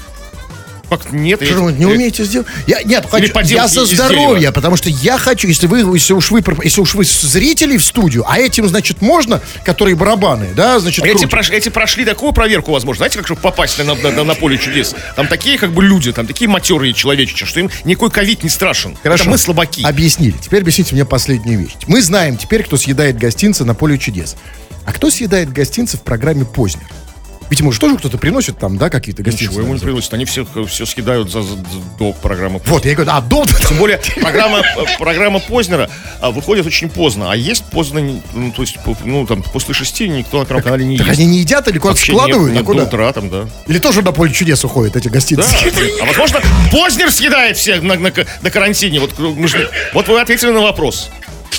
[1.12, 1.40] Нет?
[1.42, 2.46] я- же вы не умеете сделать?
[2.66, 6.42] Я, нет, хочу, я за здоровье, потому что я хочу, если вы, если уж вы,
[6.62, 11.12] если уж вы зрители в студию, а этим, значит, можно, которые барабаны, да, значит, Эти,
[11.12, 11.30] крутят.
[11.32, 12.98] прош- эти прошли такую проверку, возможно.
[12.98, 14.94] Знаете, как чтобы попасть на, на, на- на поле чудес?
[15.16, 18.96] Там такие как бы люди, там такие матерые человечища, что им никакой ковид не страшен.
[19.02, 19.82] Это мы слабаки.
[19.84, 20.34] Объяснили.
[20.40, 21.72] Теперь объясните мне последнюю вещь.
[21.86, 24.36] Мы знаем теперь, кто съедает гостинцы на поле чудес.
[24.86, 26.84] А кто съедает гостинцы в программе «Познер»?
[27.50, 29.50] Ведь ему же тоже кто-то приносит там, да, какие-то гостиницы?
[29.52, 30.12] Ничего ему не приносят.
[30.14, 31.56] Они всех все съедают за, за-
[31.98, 32.60] до программы.
[32.66, 33.44] Вот, я говорю, а, до...
[33.68, 34.62] Тем более программа,
[34.98, 35.88] программа Познера
[36.20, 37.30] а, выходит очень поздно.
[37.30, 38.00] А есть поздно,
[38.32, 41.18] ну, то есть, ну, там, после шести никто на Первом канале не Так ест.
[41.20, 42.52] они не едят или куда-то складывают?
[42.52, 42.80] нет, а куда?
[42.82, 43.48] до утра там, да.
[43.66, 45.54] Или тоже на поле чудес уходят эти Да, гостиницы?
[46.00, 46.40] а возможно,
[46.72, 48.10] Познер съедает всех на, на,
[48.42, 49.00] на карантине.
[49.00, 51.10] Вот, мы же- вот вы ответили на вопрос.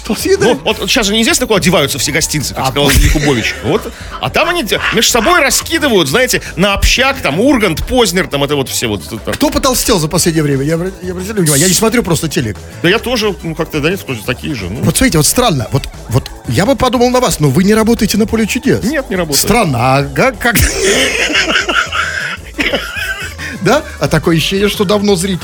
[0.05, 0.61] Что Ну, съедают?
[0.63, 3.55] вот сейчас же неизвестно, куда одеваются все гостинцы, как А, сказал Якубович.
[3.63, 3.91] Вот.
[4.21, 4.63] А там они
[4.93, 9.01] между собой раскидывают, знаете, на общак, там, Ургант, Познер, там, это вот все вот.
[9.11, 10.63] это- Кто потолстел за последнее время?
[10.63, 12.55] Я, я обратил внимание, я не смотрю просто телек.
[12.83, 14.65] Да я тоже, ну, как-то, да, нет, тоже такие же.
[14.65, 15.67] Ну, Вот смотрите, вот странно.
[15.71, 18.83] Вот, вот я бы подумал на вас, но вы не работаете на поле чудес.
[18.83, 19.41] Нет, не работаю.
[19.41, 20.37] Странно, а как?
[20.37, 20.57] как-
[23.61, 23.81] Да?
[23.99, 25.41] А такое ощущение, что давно зритель.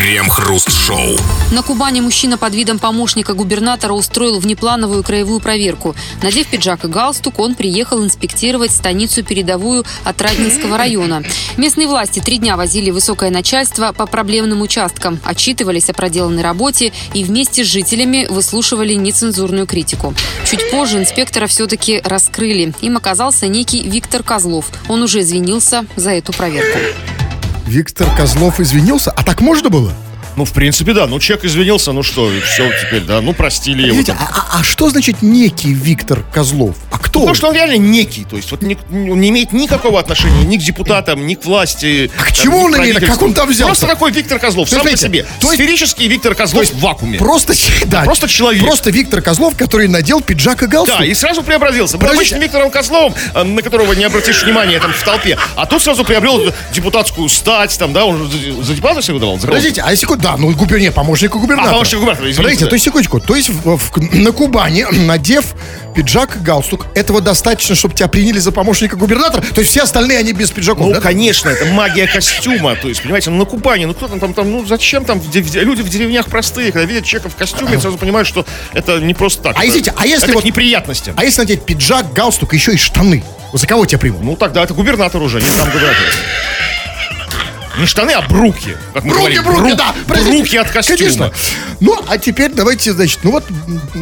[0.00, 1.18] Крем-хруст-шоу.
[1.52, 5.94] На Кубани мужчина под видом помощника губернатора устроил внеплановую краевую проверку.
[6.22, 11.22] Надев пиджак и галстук, он приехал инспектировать станицу передовую Отрадненского района.
[11.58, 17.22] Местные власти три дня возили высокое начальство по проблемным участкам, отчитывались о проделанной работе и
[17.22, 20.14] вместе с жителями выслушивали нецензурную критику.
[20.50, 22.72] Чуть позже инспектора все-таки раскрыли.
[22.80, 24.70] Им оказался некий Виктор Козлов.
[24.88, 26.78] Он уже извинился за эту проверку.
[27.70, 29.12] Виктор Козлов извинился.
[29.12, 29.92] А так можно было?
[30.36, 31.06] Ну, в принципе, да.
[31.06, 33.20] Ну, человек извинился, ну что, и все теперь, да.
[33.20, 33.96] Ну, простили его.
[33.96, 34.22] Видите, там.
[34.22, 36.76] а, а- а что значит некий Виктор Козлов?
[36.90, 37.20] А кто?
[37.20, 37.34] Потому он?
[37.34, 40.60] что он реально некий, то есть вот не, он не имеет никакого отношения ни к
[40.60, 42.10] депутатам, ни к власти.
[42.16, 43.00] А к там, чему ни он имеет?
[43.06, 43.66] Как он там взялся?
[43.70, 45.26] Просто такой Виктор Козлов, есть, сам по себе.
[45.40, 47.18] то есть- Сферический Виктор Козлов в вакууме.
[47.18, 47.54] Просто,
[47.86, 48.62] да, Просто человек.
[48.62, 50.98] Просто Виктор Козлов, который надел пиджак и галстук.
[50.98, 51.98] Да, и сразу преобразился.
[51.98, 55.36] Был обычным Виктором Козловым, э, на которого не обратишь внимания там в толпе.
[55.56, 58.30] А тут сразу приобрел депутатскую стать, там, да, он
[58.62, 59.38] за, депутата себя выдавал?
[59.38, 61.70] Подождите, а секунду, да, ну губер, не, помощнику губернатора.
[61.70, 62.68] А, помощник губернатора, извините, Подождите, да.
[62.70, 65.54] то есть секундочку, то есть в- в- на Кубани, надев
[65.94, 69.42] пиджак и галстук, этого достаточно, чтобы тебя приняли за помощника губернатора?
[69.42, 71.00] То есть все остальные, они без пиджаков, Ну, да?
[71.00, 72.76] конечно, это магия костюма.
[72.76, 75.24] То есть, понимаете, ну на Кубани, ну кто там, там, там, ну зачем там в
[75.30, 79.14] в люди в деревнях простые, когда видят человека в костюме, сразу понимают, что это не
[79.14, 79.56] просто так.
[79.56, 81.14] А Это- извините, а если это вот- к неприятностям.
[81.16, 83.24] А если надеть пиджак, галстук, еще и штаны?
[83.52, 84.22] За кого тебя примут?
[84.22, 85.96] Ну тогда это губернатор уже, не там губернатор.
[87.80, 88.76] Не штаны, а бруки.
[88.94, 89.44] Как мы Бруки, говорим.
[89.44, 89.94] бруки, Брук- да.
[90.06, 90.98] Бруки от костюма.
[90.98, 91.32] Конечно.
[91.80, 93.44] Ну, а теперь давайте, значит, ну вот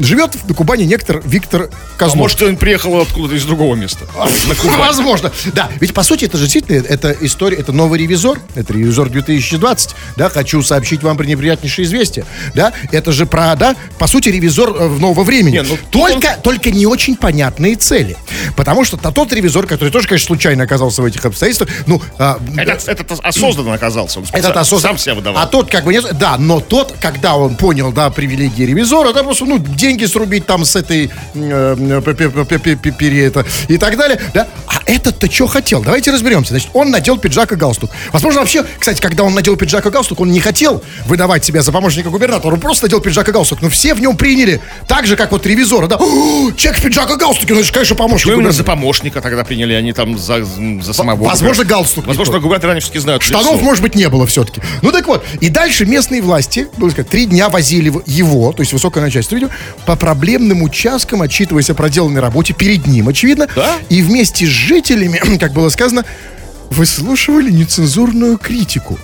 [0.01, 2.17] живет на Кубани некто Виктор А Козлов.
[2.17, 4.05] может, он приехал откуда-то из другого места.
[4.79, 5.31] Возможно.
[5.53, 9.95] Да, ведь по сути это же действительно, это история, это новый ревизор, это ревизор 2020,
[10.17, 14.71] да, хочу сообщить вам при неприятнейшее известие, да, это же про, да, по сути ревизор
[14.71, 15.55] э, в нового времени.
[15.59, 18.17] Не, ну, только, только не очень понятные цели.
[18.57, 22.89] Потому что тот ревизор, который тоже, конечно, случайно оказался в этих обстоятельствах, ну, а, Этот,
[22.89, 24.19] этот осознанно оказался.
[24.21, 24.81] Он этот осознанно.
[24.81, 25.43] сам себя выдавал.
[25.43, 26.07] А тот как бы нет.
[26.19, 30.65] Да, но тот, когда он понял, да, привилегии ревизора, да, просто, ну, деньги срубить там
[30.65, 32.03] с этой э,
[32.97, 34.49] пере- это, и так далее, да.
[34.67, 35.83] А этот-то что хотел?
[35.83, 36.51] Давайте разберемся.
[36.51, 37.91] Значит, он надел пиджак и галстук.
[38.13, 41.73] Возможно, вообще, кстати, когда он надел пиджак и галстук, он не хотел выдавать себя за
[41.73, 43.63] помощника губернатора, он просто надел пиджак и галстук.
[43.63, 45.97] Но все в нем приняли так же, как вот ревизора, да.
[45.97, 49.75] «О, Человек в пиджак и галстуке, ну, же, конечно, помощник Почему за помощника тогда приняли,
[49.75, 52.43] они там за, за самого возможно, галстук Возможно, тот.
[52.43, 53.65] губернаторы они все-таки знают Штанов, лицо.
[53.65, 54.61] может быть, не было все-таки.
[54.83, 55.25] Ну так вот.
[55.41, 59.51] И дальше местные власти, было сказать, три дня возили его, то есть высокое начальство, видимо,
[59.87, 63.49] по проблемным участкам, отчитываясь о проделанной работе перед ним, очевидно.
[63.55, 63.77] Да?
[63.89, 66.05] И вместе с жителями, как было сказано,
[66.71, 68.99] выслушивали нецензурную критику.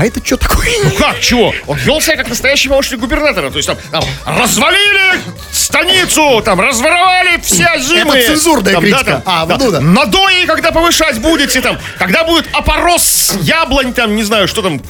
[0.00, 0.70] А это что такое?
[0.82, 1.52] Ну как, чего?
[1.66, 3.50] Он вел себя как настоящий помощник губернатора.
[3.50, 5.20] То есть там, там развалили
[5.52, 8.16] станицу, там разворовали все зимы.
[8.16, 9.22] Это цензурная критика.
[9.26, 9.80] А, ну да.
[9.82, 14.80] Надои, когда повышать будете, там, когда будет опорос яблонь, там, не знаю, что там,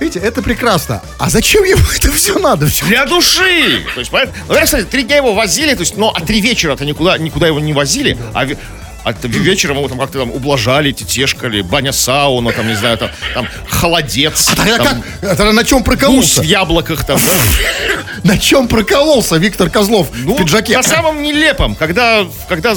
[0.00, 1.00] Видите, это прекрасно.
[1.18, 2.66] А зачем ему это все надо?
[2.66, 2.86] Всё?
[2.86, 3.84] для души.
[3.94, 4.34] То есть, понятно?
[4.48, 7.60] Ну, кстати, три дня его возили, то есть, но а три вечера-то никуда, никуда его
[7.60, 8.48] не возили, а
[9.04, 13.46] а вечером его там как-то там ублажали, тетешкали, баня сауна, там, не знаю, там, там
[13.68, 15.36] холодец, Тогда там, как?
[15.36, 16.40] Тогда на чем прокололся?
[16.42, 17.32] в яблоках, там, да?
[18.24, 20.76] На чем прокололся Виктор Козлов Ну, в пиджаке?
[20.76, 22.74] на самом нелепом, когда, когда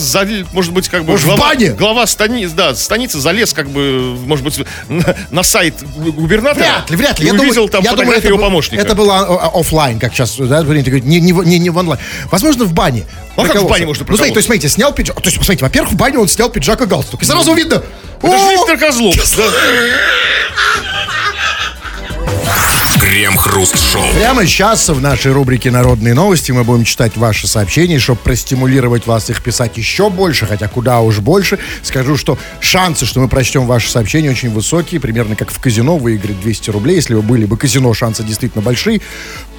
[0.53, 1.71] может быть, как бы Может, в глава, бане?
[1.71, 6.63] глава стани, да, станицы залез, как бы, может быть, на, сайт гу- губернатора.
[6.63, 7.25] Вряд ли, вряд ли.
[7.25, 8.81] И Я увидел думаю, там я фотографию это его был- помощника.
[8.81, 11.99] Это было а, а, оффлайн, как сейчас, да, не, не, не, не в онлайн.
[12.31, 13.05] Возможно, в бане.
[13.35, 13.69] Ну, а как в Прокололся.
[13.73, 15.15] бане можно Ну, смотрите, то есть, смотрите, снял пиджак.
[15.17, 17.21] То есть, посмотрите, во-первых, в бане он снял пиджак и галстук.
[17.21, 17.83] И сразу видно.
[18.21, 19.15] Это же Виктор Козлов.
[22.99, 24.13] Крем-хруст-шоу.
[24.15, 29.29] Прямо сейчас в нашей рубрике «Народные новости» мы будем читать ваши сообщения, чтобы простимулировать вас
[29.29, 31.59] их писать еще больше, хотя куда уж больше.
[31.81, 36.39] Скажу, что шансы, что мы прочтем ваши сообщения, очень высокие, примерно как в казино, выиграть
[36.39, 36.95] 200 рублей.
[36.95, 39.01] Если вы были бы казино, шансы действительно большие.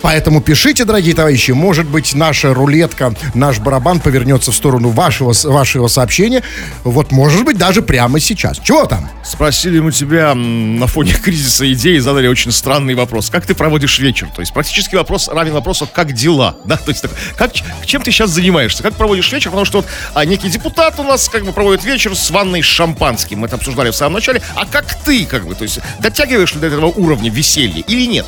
[0.05, 5.87] Поэтому пишите, дорогие товарищи, может быть, наша рулетка, наш барабан повернется в сторону вашего, вашего
[5.87, 6.43] сообщения.
[6.83, 8.59] Вот, может быть, даже прямо сейчас.
[8.59, 9.09] Чего там?
[9.25, 13.31] Спросили мы тебя на фоне кризиса идей и задали очень странный вопрос.
[13.31, 14.29] Как ты проводишь вечер?
[14.29, 16.59] То есть практически вопрос равен вопросу, как дела?
[16.67, 17.05] Да, то есть
[17.39, 17.53] как,
[17.87, 18.83] чем ты сейчас занимаешься?
[18.83, 19.51] Как проводишь вечер?
[19.51, 22.67] Потому что вот а, некий депутат у нас как бы проводит вечер с ванной с
[22.67, 23.39] шампанским.
[23.39, 24.43] Мы это обсуждали в самом начале.
[24.55, 28.27] А как ты, как бы, то есть дотягиваешь ли до этого уровня веселья или нет?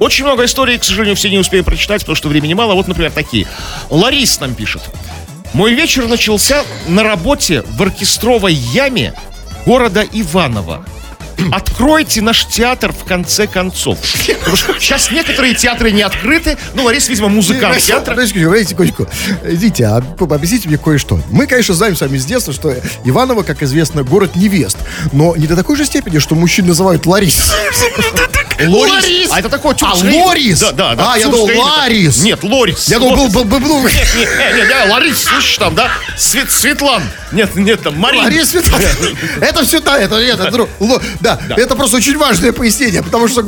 [0.00, 2.74] Очень много историй, к сожалению, все не успеем прочитать, потому что времени мало.
[2.74, 3.46] Вот, например, такие.
[3.90, 4.82] Ларис нам пишет.
[5.54, 9.14] Мой вечер начался на работе в оркестровой яме
[9.64, 10.84] города Иваново.
[11.52, 13.98] Откройте наш театр в конце концов.
[14.38, 16.56] Потому что сейчас некоторые театры не открыты.
[16.74, 18.14] Ну, Ларис, видимо, музыкант театра.
[18.14, 19.06] Подождите, подождите, секундочку.
[19.44, 21.20] Идите, а, объясните мне кое-что.
[21.30, 22.74] Мы, конечно, знаем с вами с детства, что
[23.04, 24.78] Иваново, как известно, город невест.
[25.12, 27.52] Но не до такой же степени, что мужчин называют Ларис.
[28.66, 29.30] Лорис.
[29.30, 30.60] А это такой А, Лорис?
[30.60, 31.12] Да, да, да.
[31.12, 31.48] А, я думал.
[31.56, 32.22] Ларис.
[32.22, 32.88] Нет, Лорис.
[32.88, 33.34] Я думал, был, Лорис.
[33.34, 35.90] был, был, был- Нет, нет, нет, нет, я Ларис, слышишь там, да?
[36.16, 37.02] Свет, Светлан.
[37.30, 38.24] Нет, нет, там, Марин.
[38.24, 38.84] Ларис Светлана.
[39.40, 40.66] Это все, да, это, это,
[41.48, 43.44] да, это просто очень важное пояснение, потому что...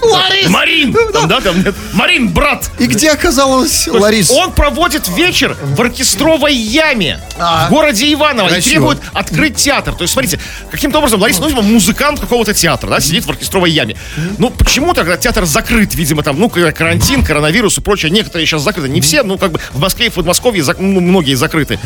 [0.00, 0.48] Ларис!
[0.48, 0.92] Марин.
[1.12, 1.74] Там, да, там, нет.
[1.92, 2.70] Марин, брат.
[2.78, 4.30] И где оказалась То Ларис?
[4.30, 7.66] Он проводит вечер в оркестровой яме А.
[7.66, 8.70] в городе Иваново и Красиво.
[8.94, 9.94] требует открыть театр.
[9.94, 10.40] То есть, смотрите,
[10.72, 13.96] каким-то образом Лариса Носимова музыкант какого-то театра, да, сидит в оркестровой яме.
[14.38, 18.88] Ну, почему тогда театр закрыт, видимо, там, ну, карантин, коронавирус и прочее, некоторые сейчас закрыты,
[18.88, 21.78] не все, ну, как бы в Москве и в Подмосковье зак- ну, многие закрыты.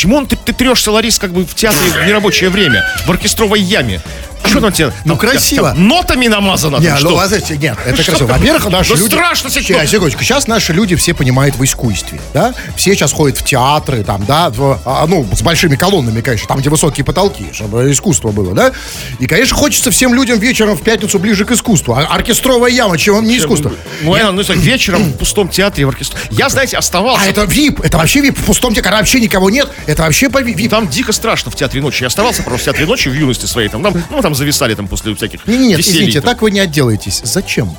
[0.00, 3.60] Почему он, ты, ты трешься, Ларис, как бы в театре в нерабочее время, в оркестровой
[3.60, 4.00] яме?
[4.44, 4.92] Что там тебе?
[5.04, 5.68] Ну, там- красиво.
[5.70, 6.76] там нотами намазано?
[6.78, 7.10] Не, что?
[7.10, 8.28] ну, а знаете, нет, это Что красиво.
[8.28, 9.08] Во-первых, наши Ну, люди...
[9.08, 9.62] страшно себе.
[9.64, 10.24] Сейчас, секундочку.
[10.24, 12.54] Сейчас наши люди все понимают в искусстве, да?
[12.76, 16.58] Все сейчас ходят в театры, там, да, в- а, ну, с большими колоннами, конечно, там,
[16.58, 18.72] где высокие потолки, чтобы искусство было, да?
[19.18, 21.94] И, конечно, хочется всем людям вечером в пятницу ближе к искусству.
[21.94, 23.72] А оркестровая яма, чем не искусство?
[24.02, 26.18] Ну, я, ну, вечером в пустом театре в оркестре.
[26.30, 27.24] Я, знаете, оставался.
[27.24, 28.38] А это ВИП, это вообще ВИП.
[28.38, 30.70] В пустом театре, когда вообще никого нет, это вообще по ВИП.
[30.70, 32.02] Там дико страшно в театре ночи.
[32.02, 33.68] Я оставался просто в театре ночи в юности своей.
[33.68, 36.30] Там, там, ну, там зависали там после всяких Не-не-не, веселья извините, там.
[36.30, 37.20] так вы не отделаетесь.
[37.24, 37.76] Зачем?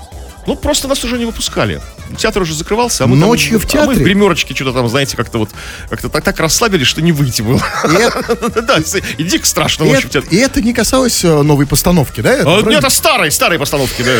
[0.48, 1.80] Ну, просто нас уже не выпускали.
[2.18, 4.06] Театр уже закрывался, а мы Ночью там, в А мы в театре?
[4.06, 5.52] гримерочке что-то там, знаете, как-то вот,
[5.88, 7.62] как-то так, так расслабились, что не выйти было.
[8.64, 8.78] Да,
[9.18, 10.38] и дико страшно И ночью в это, театре.
[10.40, 12.40] и это не касалось э, новой постановки, да?
[12.42, 12.62] А?
[12.64, 14.12] Ну, это старые, старые постановки, да.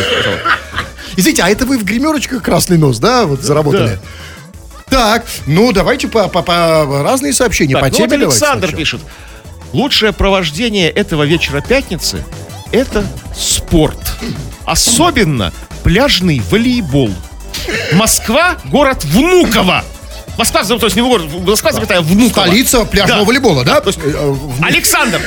[1.16, 3.98] Извините, а это вы в гримерочках красный нос, да, вот заработали?
[4.92, 9.00] Так, ну давайте по, по- по разные сообщения, Так, по ну теме вот Александр пишет.
[9.72, 12.22] Лучшее провождение этого вечера пятницы–
[12.72, 13.02] это
[13.34, 13.96] спорт.
[14.66, 15.50] Особенно
[15.82, 17.10] пляжный волейбол.
[17.94, 19.82] Москва– город Внуково.
[20.36, 22.44] Москва, то есть не город, Москва, запятая, Внуково.
[22.44, 23.26] Столица пляжного Да.
[23.26, 23.80] волейбола, да?
[23.80, 25.22] То есть, Э, э, Александр,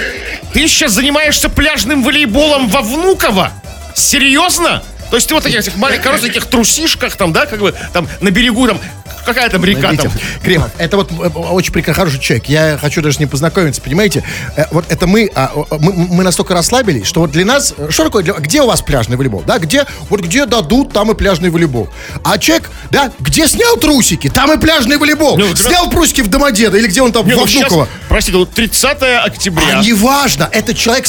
[0.53, 3.51] ты сейчас занимаешься пляжным волейболом во Внуково?
[3.95, 4.83] Серьезно?
[5.09, 8.67] То есть ты вот таких маленьких, коротеньких трусишках там, да, как бы там на берегу
[8.67, 8.79] там,
[9.25, 9.97] какая там река там.
[9.97, 12.45] Смотрите, Кремов, это вот э, очень прекрасный хороший человек.
[12.47, 14.23] Я хочу даже с ним познакомиться, понимаете?
[14.55, 18.03] Э, Вот это мы, а, мы, мы настолько расслабились, что вот для нас, э, что
[18.05, 19.43] такое, для- где у вас пляжный волейбол?
[19.45, 21.89] Да, где, вот где дадут, там и пляжный волейбол.
[22.23, 25.37] А человек, да, где снял трусики, там и пляжный волейбол.
[25.37, 27.87] Ну, Снял трусики в Домодедово или где он там, Не, во ну, Внуково.
[28.09, 29.79] простите, вот 30 октября.
[29.79, 31.05] А неважно, этот человек,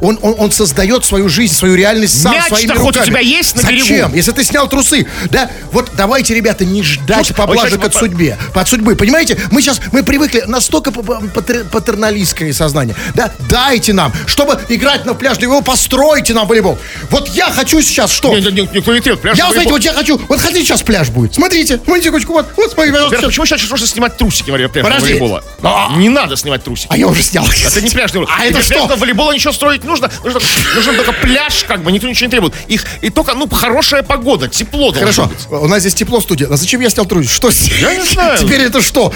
[0.00, 3.06] он, он, он создает свою жизнь, свою реальность сам Мяч-то своими хоть у руками.
[3.06, 3.86] тебя есть на Зачем?
[3.86, 4.14] берегу?
[4.16, 5.50] Если ты снял трусы, да?
[5.72, 8.96] Вот давайте, ребята, не ждать Слушай, поблажек от судьбе, от судьбы.
[8.96, 12.96] Понимаете, мы сейчас, мы привыкли настолько патерналистское сознание.
[13.14, 16.78] Да, дайте нам, чтобы играть на пляжный волейбол, постройте нам волейбол.
[17.10, 18.34] Вот я хочу сейчас что?
[18.36, 19.20] Не, не, не, никто не требует.
[19.20, 21.34] Пляжный я, знаете, вот я хочу, вот хотите сейчас пляж будет?
[21.34, 23.26] Смотрите, смотрите, кучку, вот, вот, смотри, Вера, пожалуйста.
[23.26, 25.44] почему сейчас нужно снимать трусики во время пляжного волейбола?
[25.62, 25.96] А.
[25.96, 26.88] Не надо снимать трусики.
[26.90, 27.44] А я уже снял.
[27.46, 28.36] Это не пляжный волейбол.
[28.38, 28.86] А это что?
[28.96, 30.10] волейбола ничего строить нужно.
[30.22, 30.40] Нужно,
[30.74, 32.54] нужен только пляж, как бы, никто ничего не требует.
[32.68, 36.46] Их, и только, ну, хорошая погода, тепло Хорошо, у нас здесь тепло в студии.
[36.50, 37.33] А зачем я снял трусики?
[37.34, 38.38] Что Я не знаю.
[38.38, 39.12] Теперь это что?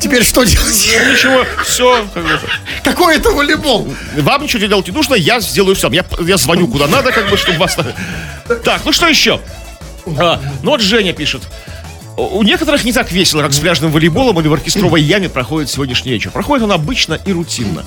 [0.00, 0.88] Теперь что делать?
[1.04, 2.04] Ну, Ничего, все.
[2.82, 3.94] Какой это волейбол?
[4.16, 5.92] Вам ничего делать не нужно, я сделаю сам.
[5.92, 7.76] Я, я звоню куда надо, как бы, чтобы вас...
[8.64, 9.40] Так, ну что еще?
[10.18, 11.42] А, ну вот Женя пишет.
[12.16, 16.10] У некоторых не так весело, как с пляжным волейболом или в оркестровой яме проходит сегодняшний
[16.10, 16.32] вечер.
[16.32, 17.84] Проходит он обычно и рутинно.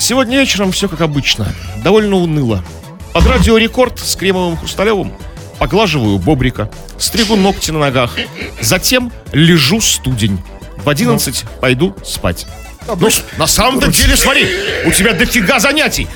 [0.00, 1.46] Сегодня вечером все как обычно.
[1.84, 2.64] Довольно уныло.
[3.12, 5.12] Под радио «Рекорд» с Кремовым Хрусталевым
[5.58, 8.16] поглаживаю бобрика, стригу ногти на ногах.
[8.60, 10.42] Затем лежу студень.
[10.76, 12.46] В 11 пойду спать.
[12.86, 14.46] Ну, на самом-то деле, смотри,
[14.84, 16.06] у тебя дофига занятий.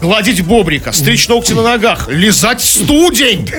[0.00, 3.50] Гладить бобрика, стричь ногти на ногах, лизать студень.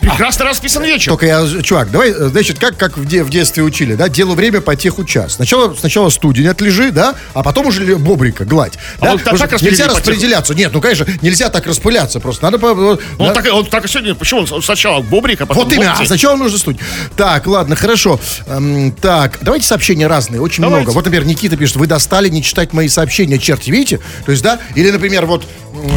[0.00, 1.10] Прекрасно расписан вечер.
[1.12, 4.60] Только я, чувак, давай, значит, как, как в, де- в детстве учили, да, дело время
[4.60, 5.34] по теху час.
[5.34, 8.74] Сначала, сначала студень отлежи, да, а потом уже бобрика гладь.
[8.98, 9.12] А да?
[9.12, 10.54] вот так- нельзя распределяться.
[10.54, 12.44] Нет, ну, конечно, нельзя так распыляться просто.
[12.44, 12.58] Надо...
[12.58, 13.24] по- Ну, да.
[13.24, 16.06] Он, так, он так и сегодня, почему он сначала бобрик, а потом Вот именно, а
[16.06, 16.80] сначала нужно студень.
[17.16, 18.18] Так, ладно, хорошо.
[18.46, 20.82] Эм, так, давайте сообщения разные, очень Давайте.
[20.84, 20.94] много.
[20.94, 24.00] Вот, например, Никита пишет, вы достали не читать мои сообщения, черти, видите?
[24.24, 25.46] То есть, да, или, например, вот,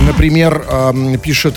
[0.05, 1.55] например, эм, пишет,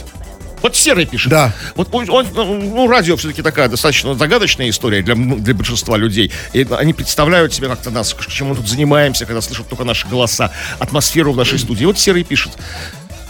[0.67, 1.31] Вот Серый пишет.
[1.31, 1.53] Да.
[1.77, 6.33] Вот он, он, ну, радио все-таки такая достаточно загадочная история для, м- для большинства людей.
[6.53, 10.51] И они представляют себе как-то нас, чем мы тут занимаемся, когда слышат только наши голоса,
[10.81, 11.85] атмосферу в нашей студии.
[11.85, 12.51] Вот Серый пишет.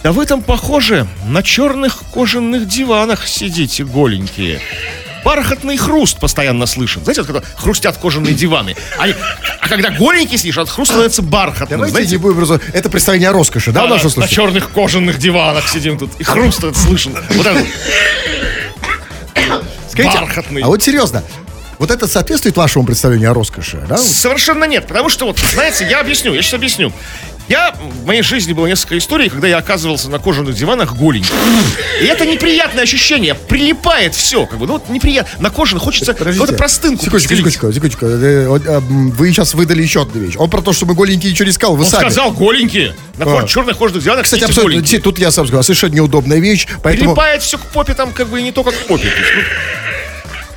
[0.01, 4.59] Да вы там похоже на черных кожаных диванах сидите голенькие.
[5.27, 7.03] Бархатный хруст постоянно слышен.
[7.03, 8.77] Знаете, вот когда хрустят кожаные диваны.
[8.97, 9.13] Они-
[9.59, 11.79] а когда голенький сидишь, от хруст становится бархатным.
[11.79, 12.11] давайте знаете?
[12.11, 12.37] не будем...
[12.37, 14.35] просто- Это представление о роскоши, да, в Да, нашем на случае?
[14.35, 16.11] черных кожаных диванах сидим тут.
[16.19, 17.13] И хруст этот слышен.
[17.31, 17.65] Вот это.
[19.89, 20.61] Скажите, бархатный.
[20.61, 21.21] А вот серьезно,
[21.77, 23.97] вот это соответствует вашему представлению о роскоши, да?
[23.97, 26.93] Совершенно нет, потому что вот, знаете, я объясню, я сейчас объясню.
[27.47, 31.31] Я, в моей жизни было несколько историй, когда я оказывался на кожаных диванах голенький.
[32.01, 35.43] И это неприятное ощущение, прилипает все, как бы, ну вот неприятно.
[35.43, 38.05] На коже хочется какую-то простынку Секундочку, секундочку, секундочку.
[38.05, 40.35] Э, вот, а, Вы сейчас выдали еще одну вещь.
[40.37, 42.01] Он про то, что мы голенькие ничего не сказал, вы Он сами.
[42.09, 42.95] сказал голенькие.
[43.17, 43.47] На А.
[43.47, 44.99] черных кожаных диванах Кстати, абсолютно, голенькие.
[44.99, 47.13] тут я сам сказал, совершенно неудобная вещь, поэтому...
[47.15, 49.07] Прилипает все к попе там, как бы, и не только к попе.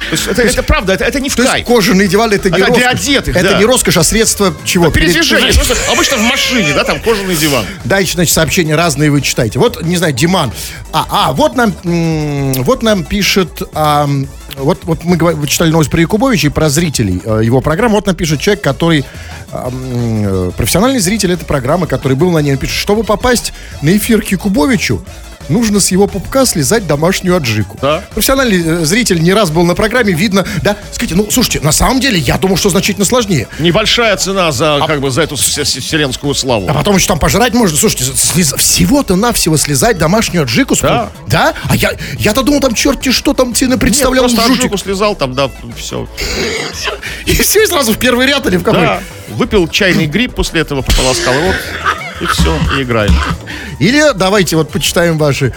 [0.09, 1.67] То есть, то есть это, правда, это, это не в То есть кайф.
[1.67, 3.01] кожаные диваны это не Это для роскошь.
[3.09, 3.59] одетых, Это да.
[3.59, 4.91] не роскошь, а средство чего?
[4.91, 5.49] Передвижение.
[5.53, 7.65] Перед- Просто обычно в машине, да, там кожаный диван.
[7.85, 9.59] Дальше, значит, сообщения разные вы читаете.
[9.59, 10.53] Вот, не знаю, Диман.
[10.93, 11.75] А, а вот нам,
[12.65, 16.69] вот нам пишет, ам, вот, вот мы говор- вы читали новость про Якубовича и про
[16.71, 17.95] зрителей э, его программы.
[17.97, 19.05] Вот нам пишет человек, который
[19.53, 22.53] э, профессиональный зритель этой программы, который был на ней.
[22.53, 25.05] Он пишет, чтобы попасть на эфир к Якубовичу,
[25.51, 27.77] нужно с его пупка слезать домашнюю аджику.
[27.83, 28.03] Да.
[28.15, 30.77] Профессиональный э, зритель не раз был на программе, видно, да.
[30.93, 33.49] Скажите, ну, слушайте, на самом деле, я думал, что значительно сложнее.
[33.59, 36.67] Небольшая цена за, как бы, за эту вс- вс- вселенскую славу.
[36.69, 37.77] А потом еще там пожрать можно.
[37.77, 40.75] Слушайте, слез- всего-то навсего слезать домашнюю аджику.
[40.77, 41.11] с Да.
[41.27, 41.55] Да?
[41.69, 44.79] А я, я-то думал, там черти что там тебе Нет, представлял просто жутик.
[44.79, 46.09] слезал, там, да, все.
[47.27, 48.81] И все сразу в первый ряд или в какой?
[48.83, 49.01] Да.
[49.31, 51.55] Выпил чайный гриб после этого, пополоскал рот,
[52.21, 53.13] и все, и играем.
[53.79, 55.53] Или давайте вот почитаем ваши...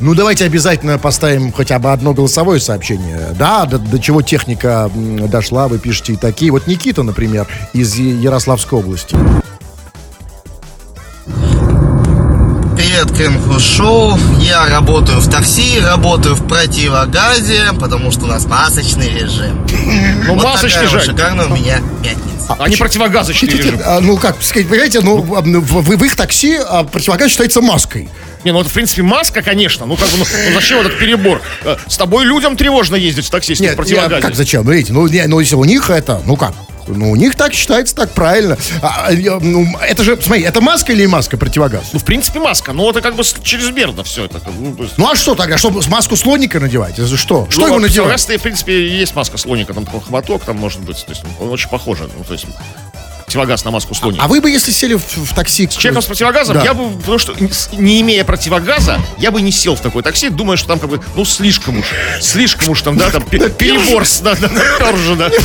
[0.00, 3.28] Ну, давайте обязательно поставим хотя бы одно голосовое сообщение.
[3.38, 6.50] Да, до, до чего техника дошла, вы пишете и такие.
[6.50, 9.16] Вот Никита, например, из Ярославской области.
[12.92, 14.18] Привет, Крымху Шоу.
[14.38, 19.66] Я работаю в такси, работаю в противогазе, потому что у нас масочный режим.
[20.26, 22.54] Ну, вот масочный такая же, шикарная у меня пятница.
[22.58, 23.80] а не противогазочный режим.
[23.82, 27.62] А, ну, как сказать, понимаете, ну, а, ну, в, в их такси а, противогаз считается
[27.62, 28.10] маской.
[28.44, 29.86] Не, ну это, в принципе, маска, конечно.
[29.86, 31.40] Ну, как бы, ну, ну, зачем этот перебор?
[31.64, 34.14] Э, С тобой людям тревожно ездить в такси, если ты в Нет, противогазе.
[34.16, 34.64] я- как зачем?
[34.64, 36.52] Ну, видите, ну, не- ну, если у них это, ну как?
[36.88, 38.58] Ну, у них так считается, так правильно.
[38.82, 41.90] А, а, ну, это же, смотри, это маска или маска противогаз?
[41.92, 42.72] Ну, в принципе, маска.
[42.72, 44.40] Но это как бы чрезмерно все это.
[44.58, 45.56] Ну, есть, Ну а что тогда?
[45.58, 46.98] Что, маску слоника надевать?
[46.98, 47.46] Это что?
[47.48, 47.94] Что ну, его а надевать?
[48.18, 51.04] противогаз-то, в принципе, есть маска слоника, там такой хваток, там может быть.
[51.06, 51.98] То есть, он очень похож.
[52.00, 52.46] Ну, то есть,
[53.32, 54.22] противогаз на маску слоника.
[54.22, 55.66] А вы бы, если сели в, в такси...
[55.66, 56.64] С человеком с противогазом, Да.
[56.64, 57.34] я бы, потому что
[57.72, 61.00] не- имея противогаза, я бы не сел в такой такси, думая, что там как бы,
[61.16, 61.86] ну, слишком уж,
[62.20, 64.48] слишком уж там, да, там пе- перебор, да, да,
[65.16, 65.30] да.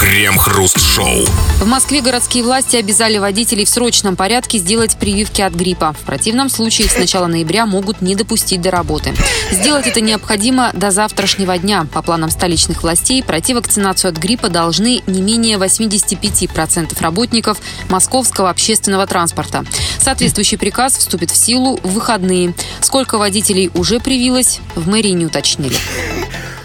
[0.00, 1.24] Крем-хруст-шоу.
[1.60, 5.92] В Москве городские власти обязали водителей в срочном порядке сделать прививки от гриппа.
[5.92, 9.14] В противном случае их с начала ноября могут не допустить до работы.
[9.50, 11.86] Сделать это необходимо до завтрашнего дня.
[11.92, 19.06] По планам столичных властей, пройти вакцинацию от гриппа должны не менее 85% работников московского общественного
[19.06, 19.64] транспорта.
[19.98, 22.54] Соответствующий приказ вступит в силу в выходные.
[22.80, 25.76] Сколько водителей уже привилось, в мэрии не уточнили.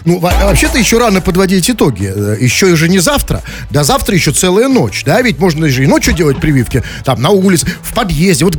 [0.08, 2.10] Ну, во- вообще-то еще рано подводить итоги.
[2.14, 3.42] Э, Еще же не завтра.
[3.70, 5.02] До завтра еще целая ночь.
[5.04, 6.82] Да, ведь можно же и ночью делать прививки.
[7.04, 8.46] Там, на улице, в подъезде.
[8.46, 8.56] Вот,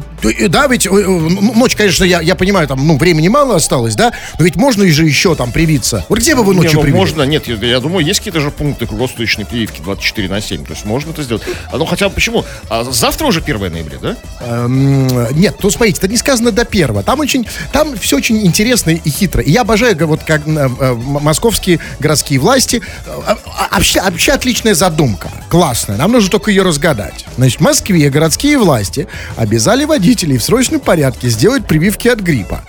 [0.49, 3.95] да, ведь э, э, ну, ночь, конечно, я, я понимаю, там, ну, времени мало осталось,
[3.95, 6.05] да, но ведь можно же еще там привиться.
[6.09, 6.97] Вот где бы вы Не, ночью ну, привили?
[6.97, 10.73] можно, нет, я, я думаю, есть какие-то же пункты круглосуточной прививки 24 на 7, то
[10.73, 11.43] есть можно это сделать.
[11.71, 12.45] А, ну, хотя почему?
[12.69, 14.15] А завтра уже 1 ноября, да?
[14.41, 17.03] Эм, Нет, ну смотрите, это не сказано до первого.
[17.03, 19.41] Там очень, там все очень интересно и хитро.
[19.41, 22.81] И я обожаю, вот как э, э, московские городские власти.
[23.05, 25.29] Э, а- Вообще, вообще отличная задумка.
[25.49, 25.95] Классная.
[25.97, 27.25] Нам нужно только ее разгадать.
[27.37, 32.63] Значит, в Москве городские власти обязали водителей в срочном порядке сделать прививки от гриппа.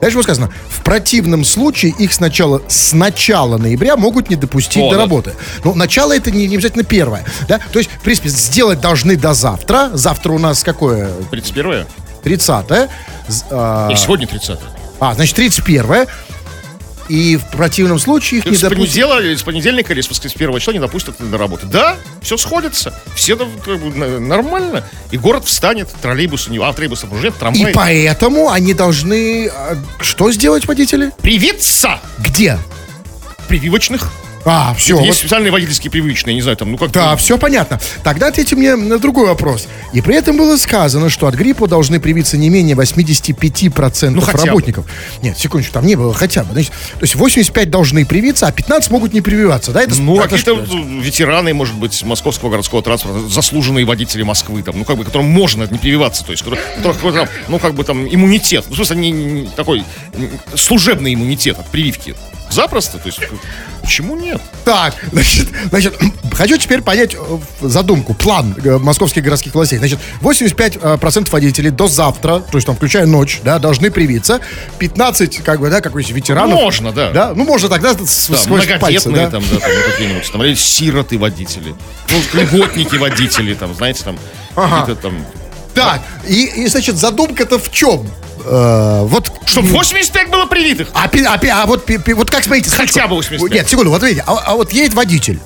[0.00, 4.90] Дальше вот сказано, в противном случае их сначала с начала ноября могут не допустить О,
[4.90, 5.02] до да.
[5.02, 5.34] работы.
[5.64, 7.24] Ну, начало это не, не обязательно первое.
[7.48, 7.58] Да?
[7.72, 9.90] То есть, в принципе, сделать должны до завтра.
[9.92, 11.10] Завтра у нас какое?
[11.32, 11.86] 31
[12.22, 12.64] 30
[13.90, 14.58] И сегодня 30
[15.00, 16.06] а, значит, 31
[17.08, 19.38] И в противном случае их не допустят.
[19.38, 21.66] с понедельника или с воскрес- с первого числа не допустят на работу.
[21.66, 22.94] Да, все сходится.
[23.14, 23.48] Все как
[23.78, 24.84] бы, нормально.
[25.10, 26.58] И город встанет, троллейбусы не...
[26.58, 27.72] А, троллейбусов уже нет, И трамвай.
[27.74, 29.48] поэтому они должны...
[29.48, 31.12] а, Что сделать водители?
[31.20, 32.00] Привиться!
[32.18, 32.58] Где?
[33.48, 34.10] Прививочных.
[34.44, 35.00] А, все.
[35.00, 37.80] Есть специальные водительские прививочные, не знаю, там, ну как Да, все понятно.
[38.02, 39.68] Тогда ответьте мне на другой вопрос.
[39.92, 44.38] И при этом было сказано, что от гриппа должны привиться не менее 85% Ну, хотя
[44.38, 44.46] бы.
[44.46, 44.86] работников.
[45.22, 46.52] Нет, секундочку, там не было хотя бы.
[46.52, 49.72] Значит, то есть 85 должны привиться, а 15 могут не прививаться.
[49.72, 54.84] Да, это, Ну, какие-то ветераны, может быть, московского городского транспорта, заслуженные водители Москвы, там, ну,
[54.84, 58.06] как бы, которым можно не прививаться, то есть, которых, которых там, ну, как бы там
[58.06, 59.84] иммунитет, ну, в смысле, не, не- такой
[60.54, 62.14] служебный иммунитет от прививки.
[62.54, 63.30] Запросто, то есть, как-
[63.82, 64.40] почему нет?
[64.64, 65.94] Так, значит, значит,
[66.32, 69.78] хочу теперь понять э, задумку, план э, московских городских властей.
[69.78, 74.40] Значит, 85% водителей до завтра, то есть там включая ночь, да, должны привиться.
[74.78, 76.54] 15, как бы, да, какой-то ветеранов.
[76.60, 77.10] Можно, да.
[77.10, 79.28] Да, ну можно тогда Да, сквозь пальцы, да.
[79.30, 81.74] там, да, там, ну, какие-нибудь, там, или сироты водители,
[82.10, 84.16] ну, льготники водители, там, знаете, там,
[84.54, 85.14] какие-то там...
[85.74, 88.08] Так, и, и, значит, задумка-то в чем?
[88.44, 90.88] Э, вот Чтобы 85 было привитых.
[90.94, 93.08] А, а, а вот, вот как смотрите, Хотя секунду.
[93.08, 93.52] бы 85.
[93.52, 95.40] Нет, секунду, вот видите, а, а вот едет водитель.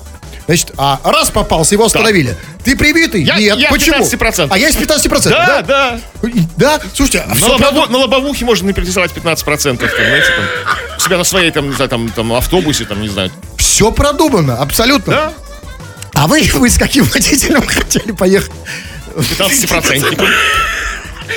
[0.47, 2.35] Значит, а раз попался, его остановили.
[2.65, 3.21] Ты привитый?
[3.23, 3.57] Я- Нет.
[3.59, 4.03] я Почему?
[4.03, 4.47] 15%.
[4.51, 5.29] А я из 15%.
[5.29, 5.99] Да, да.
[6.57, 6.79] Да?
[6.93, 10.45] Слушайте, а На, всё лобово- правда- на лобовухе можно не пририсовать 15%, там, знаете, там,
[10.97, 13.31] у себя на своей, там, не знаю, там, там, автобусе, там, не знаю.
[13.57, 15.13] все продумано, абсолютно.
[15.13, 15.33] Да?
[16.15, 18.51] А вы, вы с каким водителем хотели поехать?
[19.15, 20.27] 15%.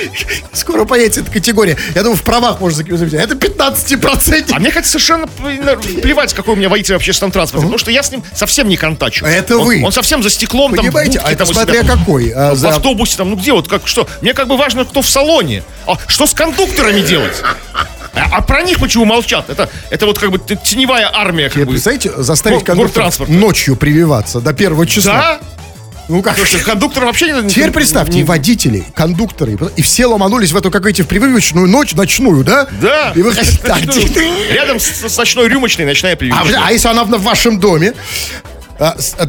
[0.53, 1.77] Скоро поедете эта категория.
[1.95, 3.13] Я думаю, в правах можно записать.
[3.13, 4.51] Это 15%.
[4.51, 8.03] А мне кажется, совершенно плевать, какой у меня водитель в общественном транспорте, потому что я
[8.03, 9.25] с ним совсем не контачу.
[9.25, 9.81] Это Он- вы.
[9.83, 12.69] Он совсем за стеклом, Понимаете, там, а это там, смотря себя, какой, а, в за-
[12.69, 14.07] автобусе, там, ну где вот, как, что?
[14.21, 15.63] Мне как бы важно, кто в салоне.
[15.87, 17.33] А что с кондукторами делать?
[17.73, 17.87] А,
[18.31, 19.49] а про них почему молчат?
[19.49, 21.71] Это, это вот как бы теневая армия, как Нет, бы.
[21.73, 25.13] представляете, заставить кондуктора ночью прививаться до первого числа.
[25.13, 25.39] Да?
[26.09, 26.37] Ну как?
[26.37, 27.49] Слушай, кондуктор вообще не...
[27.49, 31.93] Теперь представьте, и водители, кондукторы, и все ломанулись в эту, как эти, в прививочную ночь
[31.93, 32.67] ночную, да?
[32.81, 33.13] Да.
[33.15, 33.33] И вы
[34.51, 36.61] Рядом с, ночной рюмочной ночная а, прививочная.
[36.65, 37.93] а если она в, в вашем доме?
[38.79, 39.25] А, а,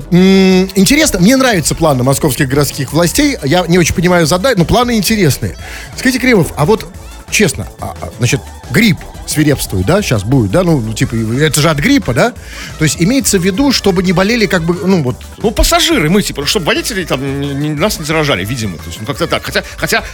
[0.75, 3.37] интересно, мне нравятся планы московских городских властей.
[3.45, 5.57] Я не очень понимаю задачи, но планы интересные.
[5.97, 6.87] Скажите, Кремов, а вот
[7.31, 11.71] честно, а, а, значит, грипп свирепствует, да, сейчас будет, да, ну, ну, типа, это же
[11.71, 12.35] от гриппа, да?
[12.79, 16.23] То есть имеется в виду, чтобы не болели, как бы, ну, вот, Ну, пассажиры, мы,
[16.23, 18.77] типа, чтобы водители там не- не- нас не заражали, видимо.
[18.77, 19.43] То есть, ну, как-то так.
[19.43, 20.05] Хотя, хотя,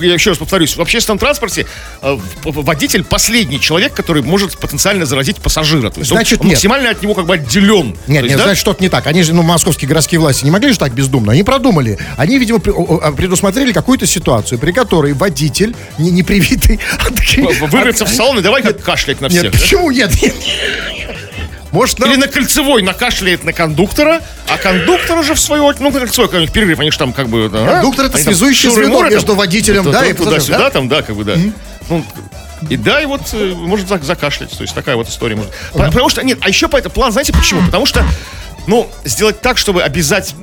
[0.00, 1.66] я еще раз повторюсь, в общественном транспорте
[2.02, 5.90] э, водитель последний человек, который может потенциально заразить пассажира.
[5.90, 6.54] То есть, он- Значит, он, нет.
[6.56, 7.96] максимально от него как бы отделен.
[8.08, 8.44] Нет, есть, нет, да?
[8.44, 9.06] значит, что-то не так.
[9.06, 11.30] Они же, ну, московские городские власти не могли же так бездумно.
[11.32, 11.98] Они продумали.
[12.16, 18.38] Они, видимо, предусмотрели какую-то ситуацию, при которой водитель, не, не привитый, от гри- В- салон
[18.38, 19.52] и давай кашлять на Нет, всех.
[19.52, 19.58] да?
[19.58, 20.22] почему нет?
[20.22, 20.34] Нет.
[21.70, 25.92] Может, нам- Или на кольцевой накашляет на кондуктора, а кондуктор уже в свою очередь, ну,
[25.92, 27.48] кольцевой какой-нибудь перерыв, они же там как бы...
[27.50, 27.66] да?
[27.66, 30.70] Кондуктор это связующее звено между водителем, да, и Туда-сюда да?
[30.70, 31.36] там, да, как бы, да.
[31.90, 32.04] Ну,
[32.68, 34.50] и да, и вот э, может зак- закашлять.
[34.50, 35.52] То есть такая вот история может.
[35.72, 37.62] По- Потому что, нет, а еще по этому план, знаете почему?
[37.64, 38.04] Потому что,
[38.66, 40.34] ну, сделать так, чтобы обязать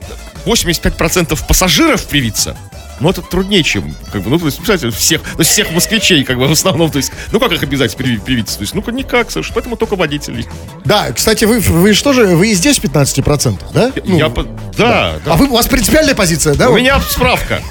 [0.45, 2.55] 85% пассажиров привиться,
[2.99, 6.23] ну, это труднее, чем, как бы, ну, то есть, представляете, всех, то есть всех москвичей,
[6.23, 8.57] как бы, в основном, то есть, ну, как их обязать приви- привиться?
[8.57, 10.47] То есть, ну-ка, никак, совершенно, поэтому только водителей.
[10.85, 13.91] Да, кстати, вы, вы что же, вы и здесь 15%, да?
[14.05, 14.43] Ну, Я, по-
[14.77, 15.33] да, да.
[15.33, 16.69] А вы, у вас принципиальная позиция, да?
[16.69, 17.61] У меня справка.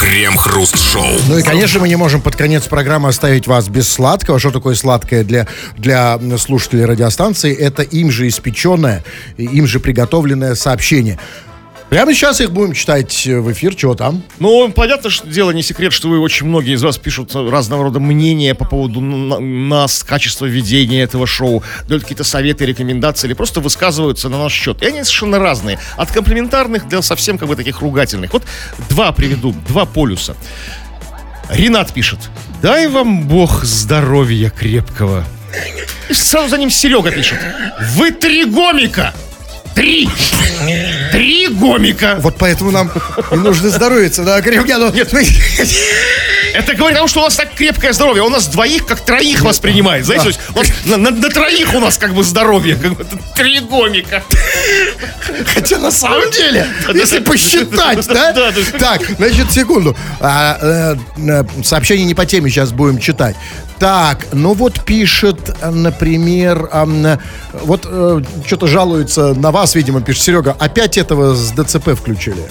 [0.00, 1.04] Крем-хруст-шоу.
[1.28, 4.38] Ну и, конечно, мы не можем под конец программы оставить вас без сладкого.
[4.38, 5.46] Что такое сладкое для,
[5.76, 7.54] для слушателей радиостанции?
[7.54, 9.04] Это им же испеченное,
[9.38, 11.18] им же приготовленное сообщение.
[11.94, 13.76] Прямо сейчас их будем читать в эфир.
[13.76, 14.24] Чего там?
[14.40, 18.00] Ну, понятно, что дело не секрет, что вы очень многие из вас пишут разного рода
[18.00, 24.28] мнения по поводу нас, качества ведения этого шоу, дают какие-то советы, рекомендации, или просто высказываются
[24.28, 24.82] на наш счет.
[24.82, 25.78] И они совершенно разные.
[25.96, 28.32] От комплиментарных до совсем как бы таких ругательных.
[28.32, 28.42] Вот
[28.88, 30.34] два приведу, два полюса.
[31.48, 32.18] Ренат пишет.
[32.60, 35.24] Дай вам бог здоровья крепкого.
[36.08, 37.38] И сразу за ним Серега пишет.
[37.94, 39.14] Вы три гомика!
[39.74, 40.08] Три!
[41.12, 42.16] Три гомика!
[42.20, 42.90] Вот поэтому нам
[43.32, 44.92] и нужно здоровиться, да, Кремгяну?
[44.92, 45.12] Нет,
[46.54, 48.22] Это говорит о том, что у нас так крепкое здоровье.
[48.22, 50.04] У нас двоих как троих воспринимает.
[50.06, 52.76] Знаете, то есть на, на- на троих у нас как бы здоровье.
[52.76, 53.04] Как бы
[53.34, 54.22] три гомика.
[55.52, 58.32] Хотя на самом деле, если посчитать, да?
[58.32, 59.96] Да, Так, значит, секунду.
[60.20, 60.96] А, э,
[61.28, 63.34] э, Сообщение не по теме сейчас будем читать.
[63.78, 67.18] Так, ну вот пишет, например, ам, э,
[67.52, 67.82] вот
[68.46, 70.56] что-то жалуется на вас, видимо, пишет Серега.
[70.58, 72.44] Опять этого с ДЦП включили.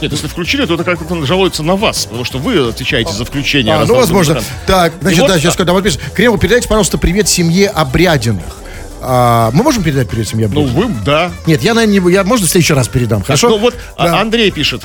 [0.00, 3.74] Нет, если включили, то это как-то жалуется на вас, потому что вы отвечаете за включение.
[3.74, 4.40] А, ну, возможно.
[4.66, 6.00] Так, значит, вот да, сейчас когда вот пишет.
[6.14, 8.44] Кремов, передайте, пожалуйста, привет семье Обрядиных.
[9.00, 10.86] А, мы можем передать привет семье Ну, Обрядиных?
[10.98, 11.32] вы, да.
[11.46, 12.12] Нет, я, наверное, не...
[12.12, 13.48] Я, можно в следующий раз передам, хорошо?
[13.48, 14.20] Ну вот а, Да.
[14.20, 14.82] Андрей пишет.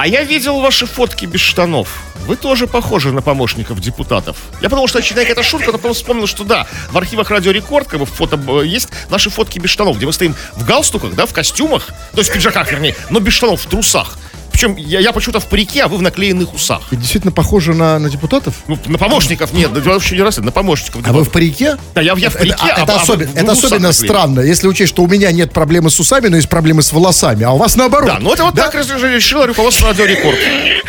[0.00, 2.02] А я видел ваши фотки без штанов.
[2.26, 4.38] Вы тоже похожи на помощников депутатов.
[4.62, 8.00] Я подумал, что это шутка, но потом вспомнил, что да, в архивах Радио Рекорд, как
[8.00, 11.34] бы фото э, есть наши фотки без штанов, где мы стоим в галстуках, да, в
[11.34, 14.16] костюмах, то есть в пиджаках, вернее, но без штанов, в трусах.
[14.52, 16.82] Причем я, я почему-то в парике, а вы в наклеенных усах.
[16.90, 18.54] И действительно похоже на, на депутатов?
[18.68, 21.02] Ну, на помощников нет, да, вообще не раз, на помощников.
[21.06, 21.76] А вы в парике?
[21.94, 24.66] Да, я, я в парике, это, а- это а вы в это особенно странно, если
[24.66, 27.58] учесть, что у меня нет проблемы с усами, но есть проблемы с волосами, а у
[27.58, 28.08] вас наоборот.
[28.08, 30.38] Да, ну это вот так раз- решило руководство Радио Рекорд.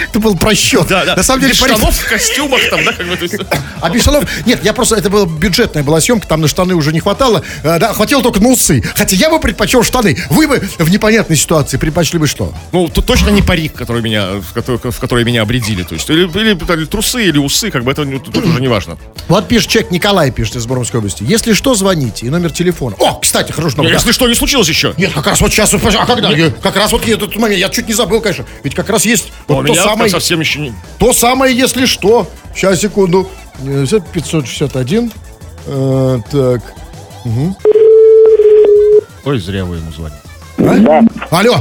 [0.10, 0.88] Это был просчет.
[0.88, 1.16] Да, да.
[1.16, 3.36] На самом деле, без парик- штанов, в костюмах там, да, как бы, есть...
[3.80, 4.26] А без штанов...
[4.46, 4.96] Нет, я просто...
[4.96, 7.44] Это была бюджетная была съемка, там на штаны уже не хватало.
[7.64, 8.84] Э, да, хватило только на усы.
[8.96, 10.18] Хотя я бы предпочел штаны.
[10.30, 12.54] Вы бы в непонятной ситуации предпочли бы что?
[12.72, 15.84] Ну, тут точно не парик, который меня, в который, в который меня обредили.
[15.84, 18.98] То есть, или, или, или трусы, или усы, как бы это тут уже не важно.
[19.28, 21.24] Вот пишет человек, Николай пишет из Мурманской области.
[21.24, 22.28] Если что, звоните.
[22.28, 22.96] И номер телефона.
[22.98, 23.76] О, кстати, хорошо.
[23.76, 23.92] номер.
[23.92, 24.94] Если что, не случилось еще.
[24.96, 26.32] Нет, как раз вот сейчас, а когда?
[26.62, 28.46] Как раз вот этот момент, я чуть не забыл, конечно.
[28.64, 30.74] Ведь как раз есть А у вот то меня самое, совсем еще не...
[30.98, 32.30] то самое, если что.
[32.56, 33.30] Сейчас, секунду.
[33.66, 35.12] Э, 561.
[35.66, 36.62] Э, так.
[39.26, 41.02] Ой, зря вы ему звоните.
[41.30, 41.60] Алло.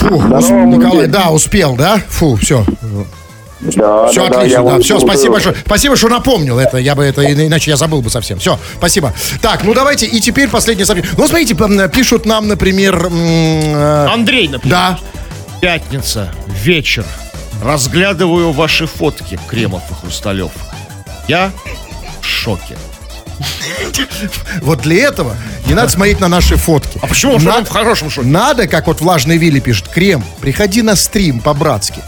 [0.00, 2.00] Фу, ус- Николай, да, успел, да?
[2.08, 2.64] Фу, все.
[3.60, 4.78] Да, Все да, да, отлично, да.
[4.78, 5.00] Все, слушаю.
[5.00, 5.56] спасибо большое.
[5.66, 6.78] Спасибо, что напомнил это.
[6.78, 8.38] Я бы это, иначе я забыл бы совсем.
[8.38, 9.12] Все, спасибо.
[9.42, 11.12] Так, ну давайте, и теперь последнее сообщение.
[11.18, 11.54] Ну, смотрите,
[11.92, 13.08] пишут нам, например...
[13.12, 14.78] э, Андрей, например.
[14.78, 14.98] Да.
[15.60, 17.04] Пятница, вечер.
[17.62, 20.52] Разглядываю ваши фотки, Кремов и Хрусталев.
[21.28, 21.52] Я
[22.22, 22.78] в шоке.
[24.62, 25.36] Вот для этого
[25.66, 26.98] не надо смотреть на наши фотки.
[27.02, 28.26] А почему Надо- в хорошем шоке?
[28.28, 32.00] Надо, как вот влажный Вилли пишет, Крем, приходи на стрим по-братски.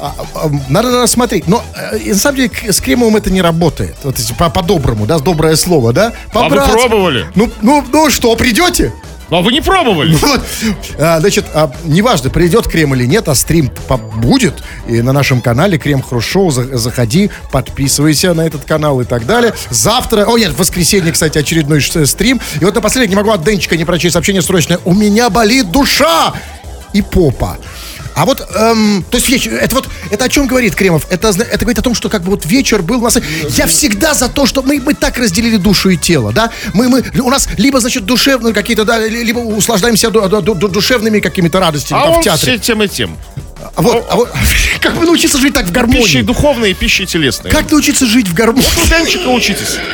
[0.00, 1.46] А, а, Надо, надо смотреть.
[1.48, 3.96] Но э, на самом деле с Кремовым это не работает.
[4.02, 6.12] Вот по- по-доброму, да, доброе слово, да?
[6.32, 7.26] А вы пробовали?
[7.34, 8.92] Ну, ну, ну что, придете?
[9.32, 10.14] Ну, а вы не пробовали?
[10.14, 10.42] Вот.
[10.98, 13.70] А, значит, а, неважно, придет Крем или нет, а стрим
[14.16, 14.62] будет.
[14.86, 19.54] И на нашем канале Крем Хрущоу за- заходи, подписывайся на этот канал и так далее.
[19.70, 22.42] Завтра, о нет, в воскресенье, кстати, очередной стрим.
[22.60, 24.80] И вот напоследок не могу от Денчика не прочесть сообщение срочное.
[24.84, 26.34] У меня болит душа
[26.92, 27.56] и попа.
[28.14, 31.06] А вот, эм, то есть вечер, это вот, это о чем говорит Кремов?
[31.10, 33.18] Это, это говорит о том, что как бы вот вечер был у нас...
[33.50, 36.50] Я всегда за то, что мы, мы так разделили душу и тело, да?
[36.74, 40.68] Мы, мы, у нас либо, значит, душевные какие-то, да, ли- либо услаждаемся ду- ду- ду-
[40.68, 42.52] душевными какими-то радостями А там, в он театре.
[42.52, 43.16] все тем и тем.
[43.76, 44.30] А вот, а вот,
[44.80, 46.02] как бы научиться жить так в гармонии?
[46.02, 47.50] Пищей духовной и пищей телесной.
[47.50, 48.66] Как научиться жить в гармонии?
[48.84, 49.78] У Денчика учитесь.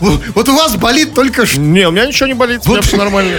[0.00, 1.60] Вот, вот у вас болит только что.
[1.60, 2.86] Не, у меня ничего не болит, у меня Вот.
[2.86, 3.36] все нормально.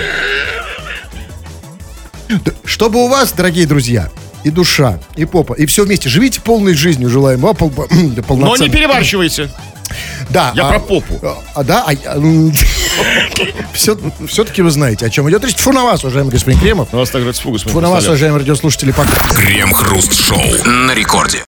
[2.66, 4.10] Чтобы у вас, дорогие друзья,
[4.44, 6.10] и душа, и попа, и все вместе.
[6.10, 7.72] Живите полной жизнью, желаем вам пол,
[8.30, 9.50] Но не перебарщивайте.
[10.30, 10.52] Да.
[10.56, 11.20] Я про попу.
[11.22, 11.88] А, а, да,
[13.74, 15.56] все, все-таки вы знаете, о чем идет речь.
[15.56, 16.90] Фу на вас, уважаемый господин Кремов.
[16.92, 17.64] У нас так говорит с фугас.
[17.64, 19.12] Фу на вас, уважаемые радиослушатели, пока.
[19.36, 21.42] Крем-хруст-шоу на рекорде.